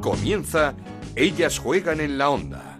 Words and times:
Comienza 0.00 0.74
Ellas 1.14 1.58
juegan 1.58 2.00
en 2.00 2.16
la 2.16 2.30
onda. 2.30 2.78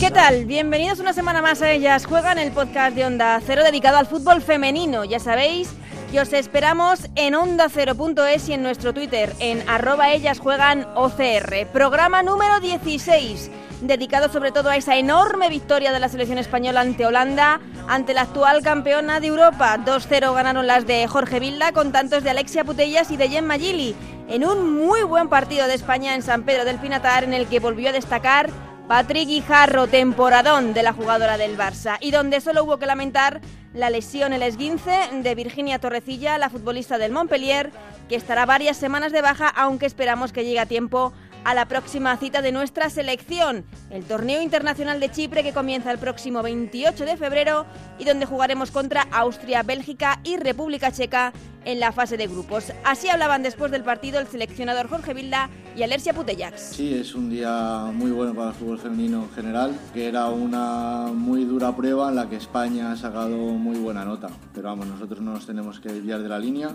¿Qué 0.00 0.10
tal? 0.10 0.46
Bienvenidos 0.46 0.98
una 0.98 1.12
semana 1.12 1.42
más 1.42 1.60
a 1.60 1.70
Ellas 1.70 2.06
Juegan, 2.06 2.38
el 2.38 2.52
podcast 2.52 2.96
de 2.96 3.04
Onda 3.04 3.40
Cero 3.46 3.62
dedicado 3.62 3.98
al 3.98 4.06
fútbol 4.06 4.40
femenino. 4.40 5.04
Ya 5.04 5.20
sabéis 5.20 5.74
que 6.10 6.20
os 6.20 6.32
esperamos 6.32 7.08
en 7.14 7.34
onda0.es 7.34 8.48
y 8.48 8.52
en 8.52 8.62
nuestro 8.62 8.92
Twitter 8.92 9.32
en 9.38 9.66
arroba 9.68 10.10
ellas 10.10 10.40
juegan 10.40 10.86
OCR. 10.96 11.66
Programa 11.72 12.24
número 12.24 12.58
16, 12.58 13.50
dedicado 13.82 14.28
sobre 14.28 14.50
todo 14.50 14.70
a 14.70 14.76
esa 14.76 14.96
enorme 14.96 15.48
victoria 15.48 15.92
de 15.92 16.00
la 16.00 16.08
selección 16.08 16.38
española 16.38 16.80
ante 16.80 17.06
Holanda, 17.06 17.60
ante 17.86 18.12
la 18.12 18.22
actual 18.22 18.62
campeona 18.62 19.20
de 19.20 19.28
Europa. 19.28 19.78
2-0 19.78 20.34
ganaron 20.34 20.66
las 20.66 20.84
de 20.84 21.06
Jorge 21.06 21.38
Vilda 21.38 21.70
con 21.72 21.92
tantos 21.92 22.24
de 22.24 22.30
Alexia 22.30 22.64
Putellas 22.64 23.12
y 23.12 23.16
de 23.16 23.28
Gemma 23.28 23.56
Gili, 23.56 23.94
en 24.28 24.44
un 24.44 24.84
muy 24.84 25.02
buen 25.04 25.28
partido 25.28 25.68
de 25.68 25.74
España 25.74 26.16
en 26.16 26.22
San 26.22 26.42
Pedro 26.42 26.64
del 26.64 26.78
Pinatar 26.78 27.22
en 27.22 27.34
el 27.34 27.46
que 27.46 27.60
volvió 27.60 27.90
a 27.90 27.92
destacar 27.92 28.50
Patrick 28.88 29.28
Guijarro, 29.28 29.86
temporadón 29.86 30.74
de 30.74 30.82
la 30.82 30.92
jugadora 30.92 31.36
del 31.36 31.56
Barça, 31.56 31.98
y 32.00 32.10
donde 32.10 32.40
solo 32.40 32.64
hubo 32.64 32.78
que 32.78 32.86
lamentar 32.86 33.40
la 33.74 33.90
lesión, 33.90 34.32
el 34.32 34.42
esguince 34.42 35.08
de 35.12 35.34
Virginia 35.34 35.78
Torrecilla, 35.78 36.38
la 36.38 36.50
futbolista 36.50 36.98
del 36.98 37.12
Montpellier, 37.12 37.70
que 38.08 38.16
estará 38.16 38.44
varias 38.46 38.76
semanas 38.76 39.12
de 39.12 39.22
baja, 39.22 39.48
aunque 39.48 39.86
esperamos 39.86 40.32
que 40.32 40.44
llegue 40.44 40.58
a 40.58 40.66
tiempo 40.66 41.12
a 41.44 41.54
la 41.54 41.66
próxima 41.66 42.16
cita 42.16 42.42
de 42.42 42.52
nuestra 42.52 42.90
selección, 42.90 43.64
el 43.90 44.04
torneo 44.04 44.42
internacional 44.42 45.00
de 45.00 45.10
Chipre 45.10 45.42
que 45.42 45.52
comienza 45.52 45.90
el 45.90 45.98
próximo 45.98 46.42
28 46.42 47.04
de 47.04 47.16
febrero 47.16 47.66
y 47.98 48.04
donde 48.04 48.26
jugaremos 48.26 48.70
contra 48.70 49.02
Austria, 49.10 49.62
Bélgica 49.62 50.20
y 50.24 50.36
República 50.36 50.92
Checa 50.92 51.32
en 51.64 51.80
la 51.80 51.92
fase 51.92 52.16
de 52.16 52.26
grupos. 52.26 52.72
Así 52.84 53.08
hablaban 53.08 53.42
después 53.42 53.70
del 53.70 53.82
partido 53.82 54.18
el 54.18 54.26
seleccionador 54.26 54.88
Jorge 54.88 55.14
Vilda 55.14 55.50
y 55.76 55.82
Alercia 55.82 56.14
Putellax. 56.14 56.60
Sí, 56.60 56.94
es 56.94 57.14
un 57.14 57.30
día 57.30 57.90
muy 57.92 58.10
bueno 58.10 58.34
para 58.34 58.48
el 58.48 58.54
fútbol 58.54 58.78
femenino 58.78 59.24
en 59.24 59.30
general, 59.30 59.78
que 59.92 60.08
era 60.08 60.28
una 60.28 61.10
muy 61.12 61.44
dura 61.44 61.74
prueba 61.74 62.08
en 62.08 62.16
la 62.16 62.28
que 62.28 62.36
España 62.36 62.92
ha 62.92 62.96
sacado 62.96 63.36
muy 63.36 63.78
buena 63.78 64.04
nota. 64.04 64.28
Pero 64.54 64.68
vamos, 64.68 64.86
nosotros 64.86 65.20
no 65.20 65.32
nos 65.32 65.46
tenemos 65.46 65.80
que 65.80 65.90
desviar 65.90 66.22
de 66.22 66.28
la 66.28 66.38
línea, 66.38 66.70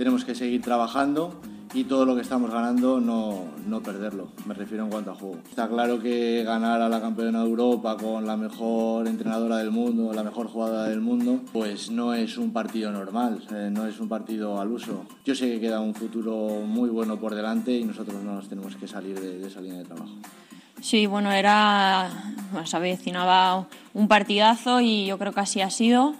tenemos 0.00 0.24
que 0.24 0.34
seguir 0.34 0.62
trabajando 0.62 1.38
y 1.74 1.84
todo 1.84 2.06
lo 2.06 2.14
que 2.14 2.22
estamos 2.22 2.50
ganando 2.50 3.00
no, 3.00 3.44
no, 3.66 3.82
perderlo, 3.82 4.28
me 4.46 4.54
refiero 4.54 4.84
en 4.84 4.90
cuanto 4.90 5.10
a 5.10 5.14
juego. 5.14 5.36
Está 5.46 5.68
claro 5.68 6.00
que 6.00 6.42
ganar 6.42 6.80
a 6.80 6.88
la 6.88 7.02
campeona 7.02 7.42
de 7.42 7.50
Europa 7.50 7.98
con 7.98 8.26
la 8.26 8.34
mejor 8.38 9.06
entrenadora 9.06 9.58
del 9.58 9.70
mundo, 9.70 10.10
la 10.14 10.22
mejor 10.22 10.48
jugadora 10.48 10.84
del 10.84 11.02
mundo, 11.02 11.42
pues 11.52 11.90
no 11.90 12.14
es 12.14 12.38
un 12.38 12.50
partido 12.50 12.90
normal, 12.90 13.42
eh, 13.54 13.68
no 13.70 13.86
es 13.86 14.00
un 14.00 14.08
partido 14.08 14.58
al 14.58 14.70
uso. 14.72 15.04
Yo 15.26 15.34
sé 15.34 15.50
que 15.50 15.60
queda 15.60 15.80
un 15.80 15.94
futuro 15.94 16.62
muy 16.64 16.88
bueno 16.88 17.18
por 17.18 17.34
delante 17.34 17.72
y 17.72 17.84
nosotros 17.84 18.22
no 18.24 18.36
nos 18.36 18.48
tenemos 18.48 18.76
que 18.76 18.88
salir 18.88 19.20
de, 19.20 19.38
de 19.38 19.48
esa 19.48 19.60
línea 19.60 19.80
de 19.80 19.84
trabajo. 19.84 20.14
Sí, 20.80 21.04
bueno, 21.04 21.30
era, 21.30 22.10
se 22.64 22.74
avecinaba 22.74 23.66
un 23.92 24.08
partidazo 24.08 24.80
y 24.80 25.04
yo 25.04 25.18
creo 25.18 25.34
que 25.34 25.40
así 25.40 25.60
ha 25.60 25.68
sido. 25.68 26.14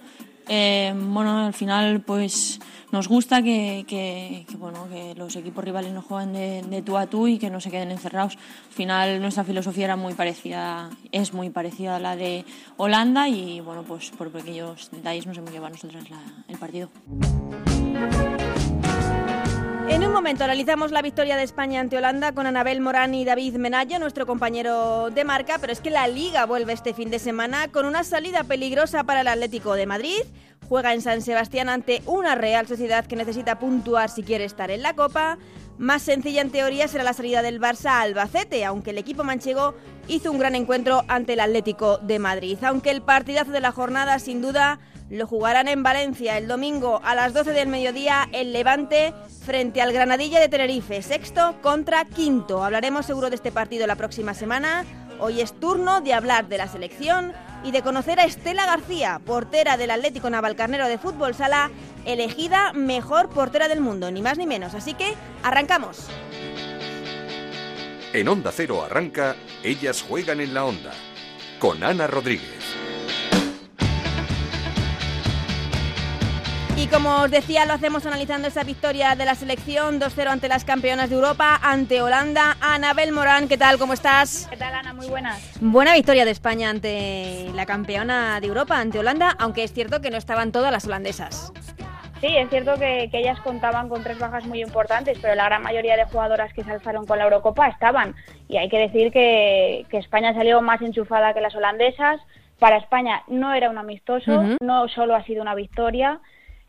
Eh, 0.52 0.92
bueno, 0.94 1.46
al 1.46 1.54
final 1.54 2.00
pues 2.00 2.60
nos 2.92 3.08
gusta 3.08 3.42
que, 3.42 4.44
bueno, 4.58 4.88
que 4.88 5.14
los 5.14 5.36
equipos 5.36 5.64
rivales 5.64 5.92
no 5.92 6.02
jueguen 6.02 6.70
de, 6.70 6.82
tú 6.82 6.96
a 6.96 7.06
tú 7.06 7.28
y 7.28 7.38
que 7.38 7.50
no 7.50 7.60
se 7.60 7.70
queden 7.70 7.90
encerrados. 7.90 8.36
Al 8.68 8.74
final 8.74 9.20
nuestra 9.20 9.44
filosofía 9.44 9.84
era 9.84 9.96
muy 9.96 10.14
parecida, 10.14 10.90
es 11.12 11.32
muy 11.32 11.50
parecida 11.50 11.96
a 11.96 12.00
la 12.00 12.16
de 12.16 12.44
Holanda 12.76 13.28
y 13.28 13.60
bueno, 13.60 13.82
pues 13.82 14.10
por 14.10 14.30
pequeños 14.30 14.90
detalles 14.90 15.26
nos 15.26 15.38
hemos 15.38 15.52
llevado 15.52 15.74
nosotros 15.74 16.04
el 16.48 16.58
partido. 16.58 16.90
En 19.90 20.06
un 20.06 20.12
momento 20.12 20.44
analizamos 20.44 20.92
la 20.92 21.02
victoria 21.02 21.36
de 21.36 21.42
España 21.42 21.80
ante 21.80 21.96
Holanda 21.96 22.30
con 22.30 22.46
Anabel 22.46 22.80
Morán 22.80 23.12
y 23.12 23.24
David 23.24 23.56
Menayo, 23.56 23.98
nuestro 23.98 24.24
compañero 24.24 25.10
de 25.10 25.24
marca, 25.24 25.58
pero 25.60 25.72
es 25.72 25.80
que 25.80 25.90
la 25.90 26.06
liga 26.06 26.46
vuelve 26.46 26.72
este 26.72 26.94
fin 26.94 27.10
de 27.10 27.18
semana 27.18 27.66
con 27.72 27.86
una 27.86 28.04
salida 28.04 28.44
peligrosa 28.44 29.02
para 29.02 29.22
el 29.22 29.28
Atlético 29.28 29.74
de 29.74 29.86
Madrid. 29.86 30.22
Juega 30.70 30.94
en 30.94 31.02
San 31.02 31.20
Sebastián 31.20 31.68
ante 31.68 32.00
una 32.06 32.36
Real 32.36 32.64
Sociedad 32.68 33.04
que 33.04 33.16
necesita 33.16 33.58
puntuar 33.58 34.08
si 34.08 34.22
quiere 34.22 34.44
estar 34.44 34.70
en 34.70 34.82
la 34.82 34.94
Copa. 34.94 35.36
Más 35.78 36.00
sencilla 36.00 36.42
en 36.42 36.52
teoría 36.52 36.86
será 36.86 37.02
la 37.02 37.12
salida 37.12 37.42
del 37.42 37.60
Barça 37.60 37.86
a 37.86 38.02
Albacete, 38.02 38.64
aunque 38.64 38.90
el 38.90 38.98
equipo 38.98 39.24
manchego 39.24 39.74
hizo 40.06 40.30
un 40.30 40.38
gran 40.38 40.54
encuentro 40.54 41.02
ante 41.08 41.32
el 41.32 41.40
Atlético 41.40 41.98
de 41.98 42.20
Madrid. 42.20 42.56
Aunque 42.62 42.92
el 42.92 43.02
partidazo 43.02 43.50
de 43.50 43.58
la 43.58 43.72
jornada 43.72 44.20
sin 44.20 44.42
duda 44.42 44.78
lo 45.08 45.26
jugarán 45.26 45.66
en 45.66 45.82
Valencia 45.82 46.38
el 46.38 46.46
domingo 46.46 47.00
a 47.02 47.16
las 47.16 47.34
12 47.34 47.50
del 47.50 47.66
mediodía 47.66 48.28
el 48.30 48.52
Levante 48.52 49.12
frente 49.44 49.82
al 49.82 49.92
Granadilla 49.92 50.38
de 50.38 50.48
Tenerife, 50.48 51.02
sexto 51.02 51.56
contra 51.62 52.04
quinto. 52.04 52.62
Hablaremos 52.62 53.06
seguro 53.06 53.28
de 53.28 53.34
este 53.34 53.50
partido 53.50 53.88
la 53.88 53.96
próxima 53.96 54.34
semana. 54.34 54.84
Hoy 55.22 55.42
es 55.42 55.52
turno 55.52 56.00
de 56.00 56.14
hablar 56.14 56.48
de 56.48 56.56
la 56.56 56.66
selección 56.66 57.34
y 57.62 57.72
de 57.72 57.82
conocer 57.82 58.18
a 58.20 58.24
Estela 58.24 58.64
García, 58.64 59.20
portera 59.26 59.76
del 59.76 59.90
Atlético 59.90 60.30
Navalcarnero 60.30 60.88
de 60.88 60.96
Fútbol 60.96 61.34
Sala, 61.34 61.70
elegida 62.06 62.72
mejor 62.72 63.28
portera 63.28 63.68
del 63.68 63.82
mundo, 63.82 64.10
ni 64.10 64.22
más 64.22 64.38
ni 64.38 64.46
menos. 64.46 64.74
Así 64.74 64.94
que 64.94 65.14
arrancamos. 65.42 66.08
En 68.14 68.28
Onda 68.28 68.50
Cero 68.50 68.82
arranca 68.82 69.36
Ellas 69.62 70.02
juegan 70.02 70.40
en 70.40 70.54
la 70.54 70.64
Onda, 70.64 70.92
con 71.58 71.84
Ana 71.84 72.06
Rodríguez. 72.06 72.59
Y 76.80 76.86
como 76.86 77.24
os 77.24 77.30
decía, 77.30 77.66
lo 77.66 77.74
hacemos 77.74 78.06
analizando 78.06 78.48
esa 78.48 78.64
victoria 78.64 79.14
de 79.14 79.26
la 79.26 79.34
selección 79.34 80.00
2-0 80.00 80.28
ante 80.28 80.48
las 80.48 80.64
campeonas 80.64 81.10
de 81.10 81.16
Europa, 81.16 81.60
ante 81.62 82.00
Holanda. 82.00 82.56
Anabel 82.62 83.12
Morán, 83.12 83.48
¿qué 83.48 83.58
tal? 83.58 83.76
¿Cómo 83.76 83.92
estás? 83.92 84.46
¿Qué 84.48 84.56
tal, 84.56 84.72
Ana? 84.72 84.94
Muy 84.94 85.06
buenas. 85.06 85.58
Buena 85.60 85.92
victoria 85.92 86.24
de 86.24 86.30
España 86.30 86.70
ante 86.70 87.50
la 87.54 87.66
campeona 87.66 88.40
de 88.40 88.46
Europa, 88.46 88.78
ante 88.78 88.98
Holanda, 88.98 89.36
aunque 89.38 89.62
es 89.62 89.74
cierto 89.74 90.00
que 90.00 90.08
no 90.10 90.16
estaban 90.16 90.52
todas 90.52 90.72
las 90.72 90.86
holandesas. 90.86 91.52
Sí, 92.22 92.34
es 92.34 92.48
cierto 92.48 92.76
que, 92.76 93.10
que, 93.12 93.18
ellas 93.18 93.38
contaban 93.40 93.90
con 93.90 94.02
tres 94.02 94.18
bajas 94.18 94.46
muy 94.46 94.62
importantes, 94.62 95.18
pero 95.20 95.34
la 95.34 95.44
gran 95.44 95.62
mayoría 95.62 95.98
de 95.98 96.06
jugadoras 96.06 96.50
que 96.54 96.64
se 96.64 96.72
alzaron 96.72 97.04
con 97.04 97.18
la 97.18 97.24
Eurocopa 97.24 97.68
estaban. 97.68 98.14
Y 98.48 98.56
hay 98.56 98.70
que 98.70 98.78
decir 98.78 99.12
que, 99.12 99.84
que 99.90 99.98
España 99.98 100.32
salió 100.32 100.62
más 100.62 100.80
enchufada 100.80 101.34
que 101.34 101.42
las 101.42 101.54
holandesas. 101.54 102.22
Para 102.58 102.78
España 102.78 103.22
no 103.28 103.52
era 103.52 103.68
un 103.68 103.76
amistoso, 103.76 104.32
uh 104.32 104.42
-huh. 104.44 104.56
no 104.62 104.88
solo 104.88 105.14
ha 105.14 105.22
sido 105.24 105.42
una 105.42 105.54
victoria, 105.54 106.20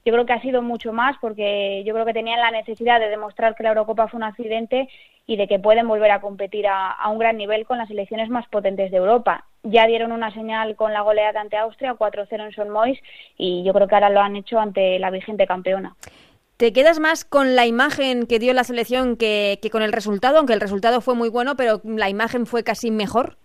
yo 0.05 0.13
creo 0.13 0.25
que 0.25 0.33
ha 0.33 0.41
sido 0.41 0.61
mucho 0.61 0.93
más 0.93 1.17
porque 1.21 1.83
yo 1.85 1.93
creo 1.93 2.05
que 2.05 2.13
tenían 2.13 2.39
la 2.39 2.51
necesidad 2.51 2.99
de 2.99 3.09
demostrar 3.09 3.55
que 3.55 3.63
la 3.63 3.69
Eurocopa 3.69 4.07
fue 4.07 4.17
un 4.17 4.23
accidente 4.23 4.89
y 5.27 5.37
de 5.37 5.47
que 5.47 5.59
pueden 5.59 5.87
volver 5.87 6.11
a 6.11 6.21
competir 6.21 6.65
a, 6.67 6.97
un 7.09 7.19
gran 7.19 7.37
nivel 7.37 7.65
con 7.65 7.77
las 7.77 7.87
selecciones 7.87 8.29
más 8.29 8.47
potentes 8.47 8.91
de 8.91 8.97
Europa. 8.97 9.45
Ya 9.63 9.85
dieron 9.85 10.11
una 10.11 10.33
señal 10.33 10.75
con 10.75 10.93
la 10.93 11.01
goleada 11.01 11.39
ante 11.39 11.57
Austria, 11.57 11.93
4-0 11.93 12.45
en 12.45 12.51
Son 12.51 12.69
Mois, 12.69 12.99
y 13.37 13.63
yo 13.63 13.73
creo 13.73 13.87
que 13.87 13.95
ahora 13.95 14.09
lo 14.09 14.21
han 14.21 14.35
hecho 14.35 14.59
ante 14.59 14.97
la 14.97 15.11
vigente 15.11 15.45
campeona. 15.45 15.95
¿Te 16.57 16.73
quedas 16.73 16.99
más 16.99 17.25
con 17.25 17.55
la 17.55 17.65
imagen 17.65 18.25
que 18.25 18.39
dio 18.39 18.53
la 18.53 18.63
selección 18.63 19.17
que 19.17 19.59
con 19.71 19.83
el 19.83 19.91
resultado? 19.91 20.37
Aunque 20.37 20.53
el 20.53 20.61
resultado 20.61 21.01
fue 21.01 21.15
muy 21.15 21.29
bueno, 21.29 21.55
pero 21.55 21.81
la 21.83 22.09
imagen 22.09 22.45
fue 22.45 22.63
casi 22.63 22.91
mejor. 22.91 23.37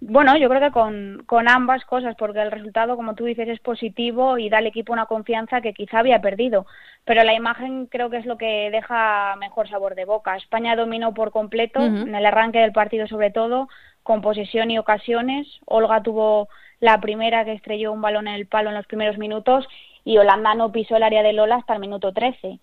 Bueno, 0.00 0.34
yo 0.38 0.48
creo 0.48 0.62
que 0.62 0.70
con, 0.70 1.24
con, 1.26 1.46
ambas 1.46 1.84
cosas, 1.84 2.16
porque 2.16 2.40
el 2.40 2.50
resultado, 2.50 2.96
como 2.96 3.14
tú 3.14 3.26
dices, 3.26 3.48
es 3.48 3.60
positivo 3.60 4.38
y 4.38 4.48
da 4.48 4.58
al 4.58 4.66
equipo 4.66 4.94
una 4.94 5.04
confianza 5.04 5.60
que 5.60 5.74
quizá 5.74 5.98
había 5.98 6.22
perdido. 6.22 6.64
Pero 7.04 7.22
la 7.22 7.34
imagen 7.34 7.86
creo 7.86 8.08
que 8.08 8.16
es 8.16 8.24
lo 8.24 8.38
que 8.38 8.70
deja 8.70 9.36
mejor 9.36 9.68
sabor 9.68 9.94
de 9.94 10.06
boca. 10.06 10.36
España 10.36 10.74
dominó 10.74 11.12
por 11.12 11.32
completo, 11.32 11.80
uh 11.80 11.82
-huh. 11.82 12.02
en 12.08 12.14
el 12.14 12.24
arranque 12.24 12.60
del 12.60 12.72
partido 12.72 13.06
sobre 13.08 13.30
todo, 13.30 13.68
con 14.02 14.22
posesión 14.22 14.70
y 14.70 14.78
ocasiones. 14.78 15.46
Olga 15.66 16.02
tuvo 16.02 16.48
la 16.80 16.98
primera 17.00 17.44
que 17.44 17.52
estrelló 17.52 17.92
un 17.92 18.00
balón 18.00 18.26
en 18.26 18.34
el 18.34 18.46
palo 18.46 18.70
en 18.70 18.76
los 18.76 18.86
primeros 18.86 19.18
minutos 19.18 19.68
y 20.02 20.16
Holanda 20.16 20.54
no 20.54 20.72
pisó 20.72 20.96
el 20.96 21.02
área 21.02 21.22
de 21.22 21.34
Lola 21.34 21.56
hasta 21.56 21.74
el 21.74 21.80
minuto 21.80 22.12
13 22.12 22.58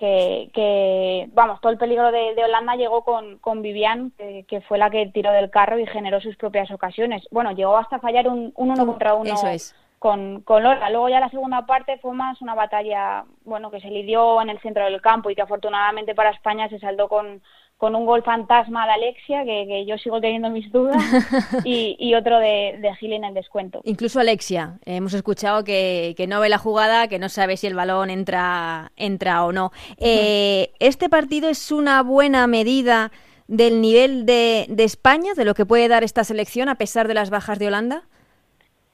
que, 0.00 0.48
que, 0.54 1.28
vamos, 1.34 1.60
todo 1.60 1.70
el 1.70 1.76
peligro 1.76 2.10
de, 2.10 2.34
de 2.34 2.44
Holanda 2.44 2.74
llegó 2.74 3.04
con, 3.04 3.36
con 3.36 3.60
Vivian, 3.60 4.12
que, 4.16 4.46
que, 4.48 4.62
fue 4.62 4.78
la 4.78 4.88
que 4.88 5.04
tiró 5.08 5.30
del 5.30 5.50
carro 5.50 5.78
y 5.78 5.86
generó 5.86 6.22
sus 6.22 6.36
propias 6.36 6.70
ocasiones. 6.70 7.22
Bueno, 7.30 7.52
llegó 7.52 7.76
hasta 7.76 7.98
fallar 7.98 8.26
un, 8.26 8.50
un 8.56 8.70
uno 8.70 8.86
contra 8.86 9.12
uno 9.12 9.34
Eso 9.34 9.46
es. 9.48 9.76
con, 9.98 10.40
con 10.40 10.62
Lola. 10.62 10.88
Luego 10.88 11.10
ya 11.10 11.20
la 11.20 11.28
segunda 11.28 11.66
parte 11.66 11.98
fue 11.98 12.14
más 12.14 12.40
una 12.40 12.54
batalla, 12.54 13.26
bueno, 13.44 13.70
que 13.70 13.82
se 13.82 13.90
lidió 13.90 14.40
en 14.40 14.48
el 14.48 14.58
centro 14.60 14.86
del 14.86 15.02
campo 15.02 15.28
y 15.28 15.34
que 15.34 15.42
afortunadamente 15.42 16.14
para 16.14 16.30
España 16.30 16.70
se 16.70 16.78
saldó 16.78 17.06
con, 17.10 17.42
con 17.80 17.94
un 17.94 18.04
gol 18.04 18.22
fantasma 18.22 18.84
de 18.84 18.92
Alexia, 18.92 19.42
que, 19.42 19.86
yo 19.86 19.96
sigo 19.96 20.20
teniendo 20.20 20.50
mis 20.50 20.70
dudas, 20.70 21.02
y, 21.64 22.14
otro 22.14 22.38
de, 22.38 22.76
de, 22.78 22.94
Gil 22.96 23.14
en 23.14 23.24
el 23.24 23.32
descuento. 23.32 23.80
Incluso 23.84 24.20
Alexia, 24.20 24.74
hemos 24.84 25.14
escuchado 25.14 25.64
que, 25.64 26.14
no 26.28 26.40
ve 26.40 26.50
la 26.50 26.58
jugada, 26.58 27.08
que 27.08 27.18
no 27.18 27.30
sabe 27.30 27.56
si 27.56 27.66
el 27.66 27.74
balón 27.74 28.10
entra, 28.10 28.92
entra 28.96 29.46
o 29.46 29.52
no. 29.52 29.72
Eh, 29.96 30.72
¿Este 30.78 31.08
partido 31.08 31.48
es 31.48 31.72
una 31.72 32.02
buena 32.02 32.46
medida 32.46 33.12
del 33.48 33.80
nivel 33.80 34.26
de, 34.26 34.66
de 34.68 34.84
España, 34.84 35.32
de 35.34 35.46
lo 35.46 35.54
que 35.54 35.64
puede 35.64 35.88
dar 35.88 36.04
esta 36.04 36.22
selección 36.22 36.68
a 36.68 36.74
pesar 36.74 37.08
de 37.08 37.14
las 37.14 37.30
bajas 37.30 37.58
de 37.58 37.68
Holanda? 37.68 38.02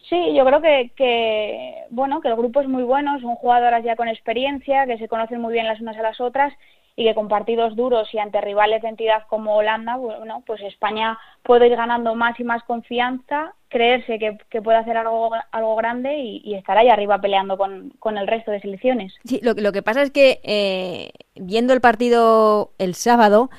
Sí, 0.08 0.32
yo 0.32 0.44
creo 0.44 0.62
que, 0.62 0.92
que, 0.94 1.74
bueno 1.90 2.20
que 2.20 2.28
el 2.28 2.36
grupo 2.36 2.60
es 2.60 2.68
muy 2.68 2.84
bueno, 2.84 3.18
son 3.20 3.34
jugadoras 3.34 3.82
ya 3.82 3.96
con 3.96 4.06
experiencia, 4.06 4.86
que 4.86 4.96
se 4.96 5.08
conocen 5.08 5.40
muy 5.40 5.52
bien 5.52 5.66
las 5.66 5.80
unas 5.80 5.96
a 5.96 6.02
las 6.02 6.20
otras 6.20 6.52
y 6.96 7.04
que 7.04 7.14
con 7.14 7.28
partidos 7.28 7.76
duros 7.76 8.08
y 8.14 8.18
ante 8.18 8.40
rivales 8.40 8.80
de 8.80 8.88
entidad 8.88 9.24
como 9.28 9.54
Holanda, 9.54 9.96
bueno, 9.96 10.42
pues 10.46 10.62
España 10.62 11.18
puede 11.42 11.66
ir 11.66 11.76
ganando 11.76 12.14
más 12.14 12.40
y 12.40 12.44
más 12.44 12.64
confianza, 12.64 13.54
creerse 13.68 14.18
que, 14.18 14.62
puede 14.62 14.78
hacer 14.78 14.96
algo, 14.96 15.30
algo 15.52 15.76
grande 15.76 16.16
y, 16.18 16.54
estar 16.54 16.78
ahí 16.78 16.88
arriba 16.88 17.20
peleando 17.20 17.58
con, 17.58 17.90
con, 17.98 18.16
el 18.16 18.26
resto 18.26 18.50
de 18.50 18.60
selecciones. 18.60 19.12
Sí, 19.26 19.40
lo, 19.42 19.52
lo 19.52 19.72
que 19.72 19.82
pasa 19.82 20.00
es 20.00 20.10
que 20.10 20.40
eh, 20.42 21.10
viendo 21.34 21.74
el 21.74 21.82
partido 21.82 22.72
el 22.78 22.94
sábado, 22.94 23.50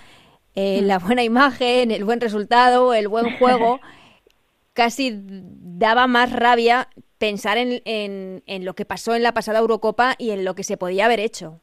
eh, 0.55 0.81
mm. 0.81 0.85
la 0.85 0.97
buena 0.97 1.23
imagen, 1.23 1.91
el 1.91 2.05
buen 2.05 2.19
resultado, 2.19 2.95
el 2.95 3.07
buen 3.07 3.37
juego, 3.37 3.79
casi 4.73 5.11
daba 5.13 6.07
más 6.07 6.33
rabia 6.33 6.87
pensar 7.19 7.59
en, 7.59 7.83
en, 7.85 8.41
en 8.47 8.65
lo 8.65 8.73
que 8.73 8.85
pasó 8.85 9.13
en 9.13 9.21
la 9.21 9.35
pasada 9.35 9.59
Eurocopa 9.59 10.15
y 10.17 10.31
en 10.31 10.43
lo 10.43 10.55
que 10.55 10.63
se 10.63 10.77
podía 10.77 11.05
haber 11.05 11.19
hecho. 11.19 11.61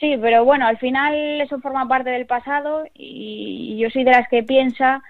Sí, 0.00 0.16
pero 0.20 0.44
bueno, 0.44 0.66
al 0.66 0.76
final 0.78 1.40
eso 1.40 1.58
forma 1.60 1.88
parte 1.88 2.10
del 2.10 2.26
pasado 2.26 2.84
y 2.94 3.78
yo 3.78 3.88
soy 3.90 4.04
de 4.04 4.10
las 4.10 4.28
que 4.28 4.42
piensa 4.42 5.02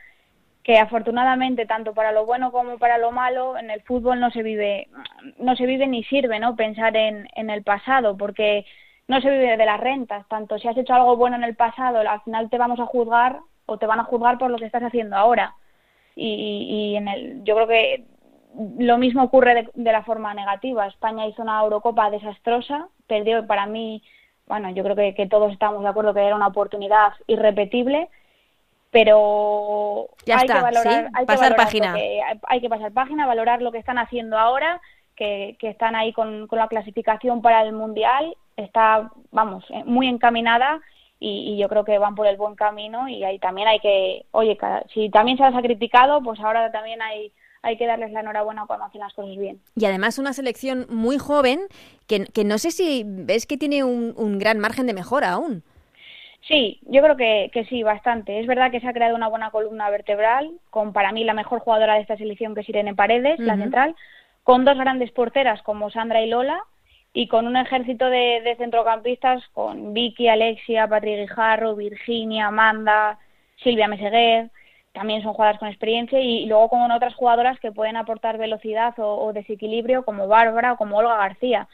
que 0.62 0.79
afortunadamente 0.79 1.67
tanto 1.67 1.94
para 1.94 2.12
lo 2.12 2.27
bueno 2.27 2.53
como 2.53 2.79
para 2.79 2.99
lo 2.99 3.12
malo 3.12 3.56
en 3.59 3.71
el 3.71 3.83
fútbol 3.83 4.21
no 4.21 4.31
se 4.33 4.43
vive 4.43 4.88
no 5.38 5.56
se 5.56 5.67
vive 5.67 5.87
ni 5.88 6.05
sirve, 6.05 6.41
¿no? 6.41 6.56
Pensar 6.56 6.97
en, 6.97 7.29
en 7.37 7.50
el 7.50 7.62
pasado 7.62 8.17
porque 8.17 8.65
no 9.09 9.21
se 9.21 9.31
vive 9.31 9.56
de 9.56 9.67
las 9.67 9.81
rentas, 9.81 10.27
tanto 10.29 10.59
si 10.59 10.69
has 10.69 10.77
hecho 10.77 10.94
algo 10.94 11.17
bueno 11.17 11.37
en 11.37 11.44
el 11.44 11.56
pasado, 11.56 11.99
al 12.00 12.21
final 12.23 12.50
te 12.50 12.59
vamos 12.59 12.81
a 12.81 12.87
juzgar 12.87 13.38
o 13.67 13.79
te 13.79 13.87
van 13.87 14.00
a 14.00 14.05
juzgar 14.05 14.38
por 14.38 14.50
lo 14.50 14.59
que 14.59 14.67
estás 14.67 14.83
haciendo 14.83 15.17
ahora. 15.17 15.55
Y, 16.17 16.93
y 16.93 16.97
en 16.97 17.09
el 17.09 17.44
yo 17.44 17.55
creo 17.56 17.69
que 17.69 18.05
lo 18.79 18.99
mismo 18.99 19.23
ocurre 19.23 19.55
de, 19.55 19.71
de 19.75 19.93
la 19.93 20.03
forma 20.03 20.35
negativa. 20.35 20.87
España 20.87 21.27
hizo 21.27 21.43
una 21.43 21.61
Eurocopa 21.61 22.11
desastrosa, 22.11 22.88
perdió 23.06 23.47
para 23.47 23.67
mí 23.67 24.03
bueno, 24.47 24.71
yo 24.71 24.83
creo 24.85 24.97
que, 24.97 25.27
todos 25.29 25.53
estamos 25.53 25.83
de 25.83 25.89
acuerdo 25.89 26.15
que 26.15 26.25
era 26.25 26.37
una 26.37 26.47
oportunidad 26.47 27.13
irrepetible, 27.27 28.09
pero 28.91 30.09
hay, 30.27 30.47
que 30.47 30.53
valorar, 30.53 31.11
hay 31.13 31.27
pasar 31.27 31.57
página. 31.57 31.95
hay 31.95 32.61
que 32.61 32.69
pasar 32.69 32.93
página, 32.93 33.27
valorar 33.27 33.61
lo 33.61 33.73
que 33.73 33.79
están 33.79 33.99
haciendo 33.99 34.39
ahora, 34.39 34.81
que, 35.17 35.57
están 35.61 35.97
ahí 35.97 36.13
con, 36.13 36.49
la 36.51 36.69
clasificación 36.69 37.43
para 37.43 37.63
el 37.63 37.73
Mundial, 37.73 38.37
está, 38.57 39.11
vamos, 39.33 39.65
eh, 39.71 39.83
muy 39.85 40.07
encaminada 40.07 40.81
y, 41.19 41.57
yo 41.59 41.69
creo 41.69 41.85
que 41.85 41.99
van 41.99 42.15
por 42.15 42.27
el 42.27 42.37
buen 42.37 42.55
camino 42.55 43.09
y 43.09 43.25
ahí 43.25 43.39
también 43.39 43.69
hay 43.69 43.81
que, 43.81 44.27
oye, 44.31 44.57
si 44.93 45.11
también 45.11 45.39
se 45.39 45.45
las 45.45 45.55
ha 45.55 45.63
criticado, 45.63 46.23
pues 46.23 46.39
ahora 46.41 46.71
también 46.71 47.03
hay 47.03 47.33
hay 47.67 47.77
que 47.77 47.87
darles 47.87 48.13
la 48.13 48.21
enhorabuena 48.21 48.65
cuando 48.65 48.85
hacen 48.85 49.01
las 49.01 49.13
cosas 49.13 49.37
bien. 49.37 49.59
Y 49.75 49.87
además 49.87 50.21
una 50.21 50.33
selección 50.33 50.87
muy 50.89 51.19
joven 51.19 51.59
que, 52.07 52.25
que 52.27 52.45
no 52.45 52.59
sé 52.59 52.71
si 52.71 53.03
ves 53.05 53.45
que 53.45 53.57
tiene 53.57 53.83
un, 53.83 54.39
gran 54.39 54.61
margen 54.61 54.87
de 54.87 54.95
mejora 54.95 55.33
aún. 55.33 55.65
Sí, 56.47 56.79
yo 56.83 57.03
creo 57.03 57.17
que, 57.17 57.51
que, 57.53 57.65
sí, 57.65 57.83
bastante. 57.83 58.39
Es 58.39 58.47
verdad 58.47 58.71
que 58.71 58.79
se 58.79 58.87
ha 58.87 58.93
creado 58.93 59.17
una 59.17 59.27
buena 59.27 59.51
columna 59.51 59.91
vertebral, 59.91 60.53
con 60.71 60.93
para 60.93 61.11
mí 61.11 61.25
la 61.25 61.35
mejor 61.35 61.59
jugadora 61.59 61.95
de 61.95 62.03
esta 62.03 62.17
selección 62.17 62.55
que 62.55 62.61
es 62.61 62.69
Irene 62.69 62.95
Paredes, 62.95 63.41
la 63.41 63.57
central, 63.57 63.97
con 64.45 64.65
dos 64.65 64.79
grandes 64.79 65.11
porteras 65.11 65.61
como 65.62 65.91
Sandra 65.91 66.23
y 66.23 66.29
Lola, 66.29 66.61
y 67.12 67.27
con 67.27 67.49
un 67.49 67.57
ejército 67.57 68.07
de, 68.07 68.43
de 68.45 68.55
centrocampistas 68.59 69.43
con 69.55 69.93
Vicky, 69.93 70.29
Alexia, 70.29 70.87
Patrick 70.87 71.19
Guijarro, 71.19 71.75
Virginia, 71.75 72.47
Amanda, 72.47 73.19
Silvia 73.57 73.89
Meseguer 73.89 74.51
también 74.97 75.23
son 75.23 75.35
jugadoras 75.35 75.61
con 75.61 75.69
experiencia 75.69 76.19
y, 76.19 76.47
luego 76.47 76.71
con 76.71 76.91
otras 76.91 77.15
jugadoras 77.15 77.61
que 77.61 77.71
pueden 77.71 77.97
aportar 77.97 78.39
velocidad 78.39 78.95
o, 78.97 79.31
desequilibrio 79.35 80.07
como 80.07 80.27
Bárbara 80.27 80.73
o 80.73 80.77
como 80.79 80.97
Olga 80.97 81.19
García. 81.19 81.69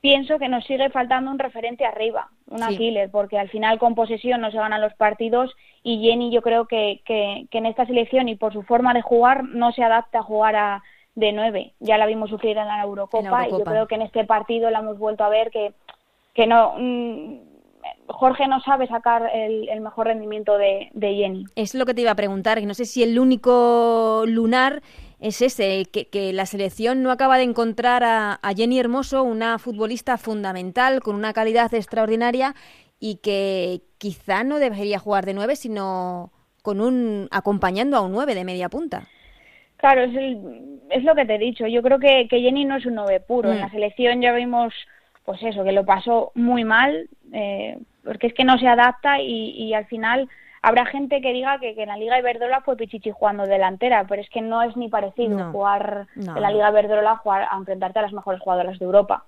Pienso 0.00 0.40
que 0.40 0.48
nos 0.48 0.64
sigue 0.64 0.90
faltando 0.90 1.30
un 1.30 1.38
referente 1.38 1.86
arriba, 1.86 2.30
un 2.48 2.64
Aquiles, 2.64 3.10
porque 3.10 3.38
al 3.38 3.48
final 3.48 3.78
con 3.78 3.94
posesión 3.94 4.40
no 4.40 4.50
se 4.50 4.56
ganan 4.56 4.80
los 4.80 4.92
partidos 4.94 5.54
y 5.84 6.02
Jenny 6.02 6.32
yo 6.32 6.42
creo 6.42 6.66
que, 6.66 7.00
que, 7.04 7.46
en 7.48 7.66
esta 7.66 7.86
selección 7.86 8.28
y 8.28 8.34
por 8.34 8.52
su 8.52 8.64
forma 8.64 8.92
de 8.92 9.02
jugar 9.02 9.44
no 9.44 9.70
se 9.70 9.84
adapta 9.84 10.18
a 10.18 10.22
jugar 10.24 10.56
a, 10.56 10.82
de 11.14 11.32
nueve. 11.32 11.74
Ya 11.78 11.96
la 11.96 12.06
vimos 12.06 12.28
sufrir 12.28 12.58
en 12.58 12.66
la 12.66 12.82
Eurocopa, 12.82 13.46
y 13.46 13.52
yo 13.52 13.62
creo 13.62 13.86
que 13.86 13.94
en 13.94 14.02
este 14.02 14.24
partido 14.24 14.68
la 14.70 14.80
hemos 14.80 14.98
vuelto 14.98 15.22
a 15.22 15.28
ver 15.28 15.52
que, 15.52 15.74
que 16.34 16.48
no... 16.48 16.74
Jorge 18.06 18.46
no 18.48 18.60
sabe 18.60 18.86
sacar 18.86 19.30
el, 19.34 19.80
mejor 19.80 20.06
rendimiento 20.06 20.56
de, 20.58 20.90
Jenny. 20.94 21.44
Es 21.56 21.74
lo 21.74 21.86
que 21.86 21.94
te 21.94 22.02
iba 22.02 22.10
a 22.10 22.16
preguntar, 22.16 22.58
que 22.58 22.66
no 22.66 22.74
sé 22.74 22.84
si 22.84 23.02
el 23.02 23.18
único 23.18 24.24
lunar 24.26 24.82
es 25.20 25.42
ese, 25.42 25.84
que, 25.86 26.32
la 26.32 26.46
selección 26.46 27.02
no 27.02 27.10
acaba 27.10 27.38
de 27.38 27.44
encontrar 27.44 28.02
a, 28.04 28.38
Jenny 28.56 28.78
Hermoso, 28.78 29.22
una 29.22 29.58
futbolista 29.58 30.16
fundamental, 30.16 31.00
con 31.00 31.14
una 31.14 31.32
calidad 31.32 31.72
extraordinaria 31.74 32.54
y 33.00 33.16
que 33.16 33.82
quizá 33.98 34.44
no 34.44 34.58
debería 34.58 34.98
jugar 34.98 35.26
de 35.26 35.34
nueve, 35.34 35.56
sino 35.56 36.32
con 36.62 36.80
un 36.80 37.28
acompañando 37.30 37.96
a 37.96 38.00
un 38.00 38.12
nueve 38.12 38.34
de 38.34 38.44
media 38.44 38.68
punta. 38.68 39.04
Claro, 39.76 40.02
es, 40.02 40.12
es 40.90 41.04
lo 41.04 41.14
que 41.14 41.24
te 41.24 41.36
he 41.36 41.38
dicho. 41.38 41.66
Yo 41.66 41.82
creo 41.82 42.00
que, 42.00 42.26
Jenny 42.28 42.64
no 42.64 42.76
es 42.76 42.86
un 42.86 42.96
nueve 42.96 43.20
puro. 43.20 43.52
En 43.52 43.58
mm. 43.58 43.60
la 43.60 43.70
selección 43.70 44.20
ya 44.20 44.32
vimos 44.32 44.74
pues 45.28 45.42
eso, 45.42 45.62
que 45.62 45.72
lo 45.72 45.84
pasó 45.84 46.32
muy 46.34 46.64
mal, 46.64 47.06
eh, 47.34 47.78
porque 48.02 48.28
es 48.28 48.32
que 48.32 48.44
no 48.44 48.56
se 48.56 48.66
adapta 48.66 49.20
y, 49.20 49.74
al 49.74 49.84
final 49.84 50.26
habrá 50.62 50.86
gente 50.86 51.20
que 51.20 51.34
diga 51.34 51.58
que, 51.58 51.74
en 51.76 51.88
la 51.88 51.98
Liga 51.98 52.18
Iberdrola 52.18 52.62
fue 52.62 52.78
Pichichi 52.78 53.10
jugando 53.10 53.42
delantera, 53.42 54.06
pero 54.08 54.22
es 54.22 54.30
que 54.30 54.40
no 54.40 54.62
es 54.62 54.74
ni 54.74 54.88
parecido 54.88 55.52
jugar 55.52 56.06
en 56.16 56.40
la 56.40 56.50
Liga 56.50 56.70
Iberdrola 56.70 57.18
jugar 57.18 57.46
a 57.50 57.58
enfrentarte 57.58 57.98
a 57.98 58.02
las 58.02 58.14
mejores 58.14 58.40
jugadoras 58.40 58.78
de 58.78 58.86
Europa. 58.86 59.24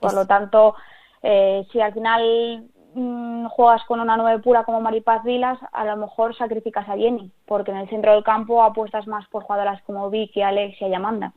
Por 0.00 0.14
lo 0.14 0.26
tanto, 0.26 0.74
eh, 1.22 1.66
si 1.70 1.82
al 1.82 1.92
final 1.92 2.64
mm, 2.94 3.44
juegas 3.48 3.84
con 3.84 4.00
una 4.00 4.16
nueve 4.16 4.42
pura 4.42 4.64
como 4.64 4.80
Maripaz 4.80 5.22
Vilas, 5.22 5.58
a 5.70 5.84
lo 5.84 5.98
mejor 5.98 6.34
sacrificas 6.34 6.88
a 6.88 6.96
Jenny, 6.96 7.30
porque 7.44 7.72
en 7.72 7.76
el 7.76 7.90
centro 7.90 8.14
del 8.14 8.24
campo 8.24 8.62
apuestas 8.62 9.06
más 9.06 9.28
por 9.28 9.42
jugadoras 9.42 9.82
como 9.82 10.08
Vicky, 10.08 10.40
Alexia 10.40 10.88
y 10.88 10.94
Amanda. 10.94 11.34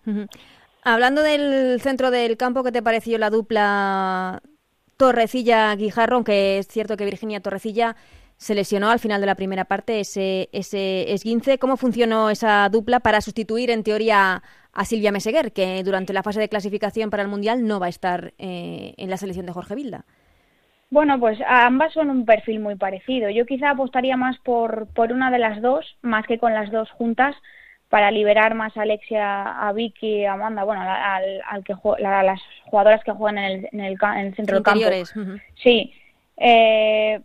Hablando 0.88 1.24
del 1.24 1.82
centro 1.82 2.12
del 2.12 2.38
campo, 2.38 2.64
¿qué 2.64 2.72
te 2.72 2.84
pareció 2.84 3.18
la 3.18 3.32
dupla 3.32 4.44
Torrecilla-Guijarro? 4.98 6.18
Aunque 6.18 6.60
es 6.60 6.68
cierto 6.68 6.96
que 6.96 7.06
Virginia 7.06 7.40
Torrecilla 7.40 7.96
se 8.38 8.54
lesionó 8.54 8.92
al 8.92 9.00
final 9.00 9.20
de 9.20 9.26
la 9.26 9.34
primera 9.34 9.66
parte 9.66 10.00
ese, 10.00 10.48
ese 10.52 11.12
esguince. 11.12 11.58
¿Cómo 11.58 11.76
funcionó 11.76 12.30
esa 12.30 12.70
dupla 12.70 13.00
para 13.00 13.22
sustituir, 13.22 13.72
en 13.72 13.82
teoría, 13.82 14.44
a 14.74 14.86
Silvia 14.86 15.12
Meseguer, 15.12 15.54
que 15.54 15.82
durante 15.84 16.14
la 16.14 16.22
fase 16.22 16.40
de 16.40 16.50
clasificación 16.50 17.10
para 17.10 17.24
el 17.24 17.30
Mundial 17.30 17.66
no 17.66 17.80
va 17.80 17.88
a 17.88 17.90
estar 17.90 18.36
eh, 18.38 18.94
en 18.98 19.10
la 19.10 19.18
selección 19.18 19.48
de 19.48 19.54
Jorge 19.54 19.74
Vilda? 19.74 20.06
Bueno, 20.92 21.20
pues 21.20 21.40
ambas 21.48 21.94
son 21.94 22.12
un 22.12 22.26
perfil 22.26 22.60
muy 22.60 22.76
parecido. 22.76 23.32
Yo 23.32 23.48
quizá 23.48 23.72
apostaría 23.72 24.18
más 24.18 24.38
por, 24.38 24.86
por 24.94 25.12
una 25.12 25.32
de 25.32 25.40
las 25.40 25.64
dos, 25.64 25.98
más 26.04 26.28
que 26.28 26.38
con 26.38 26.54
las 26.54 26.72
dos 26.72 26.92
juntas, 26.92 27.36
para 27.90 28.12
liberar 28.12 28.56
más 28.56 28.76
a 28.78 28.82
Alexia, 28.82 29.68
a 29.68 29.72
Vicky, 29.72 30.26
a 30.26 30.34
Amanda, 30.34 30.64
bueno, 30.64 30.82
al, 30.82 31.42
al 31.48 31.64
que 31.64 31.74
a 31.74 32.24
las 32.24 32.42
jugadoras 32.66 33.04
que 33.04 33.12
juegan 33.12 33.38
en 33.38 33.46
el, 33.46 33.70
en 33.72 33.80
el, 33.80 33.98
en 34.02 34.26
el 34.28 34.36
centro 34.36 34.56
del 34.56 34.64
campo. 34.64 34.86
Sí. 35.56 35.94
Eh, 36.38 37.22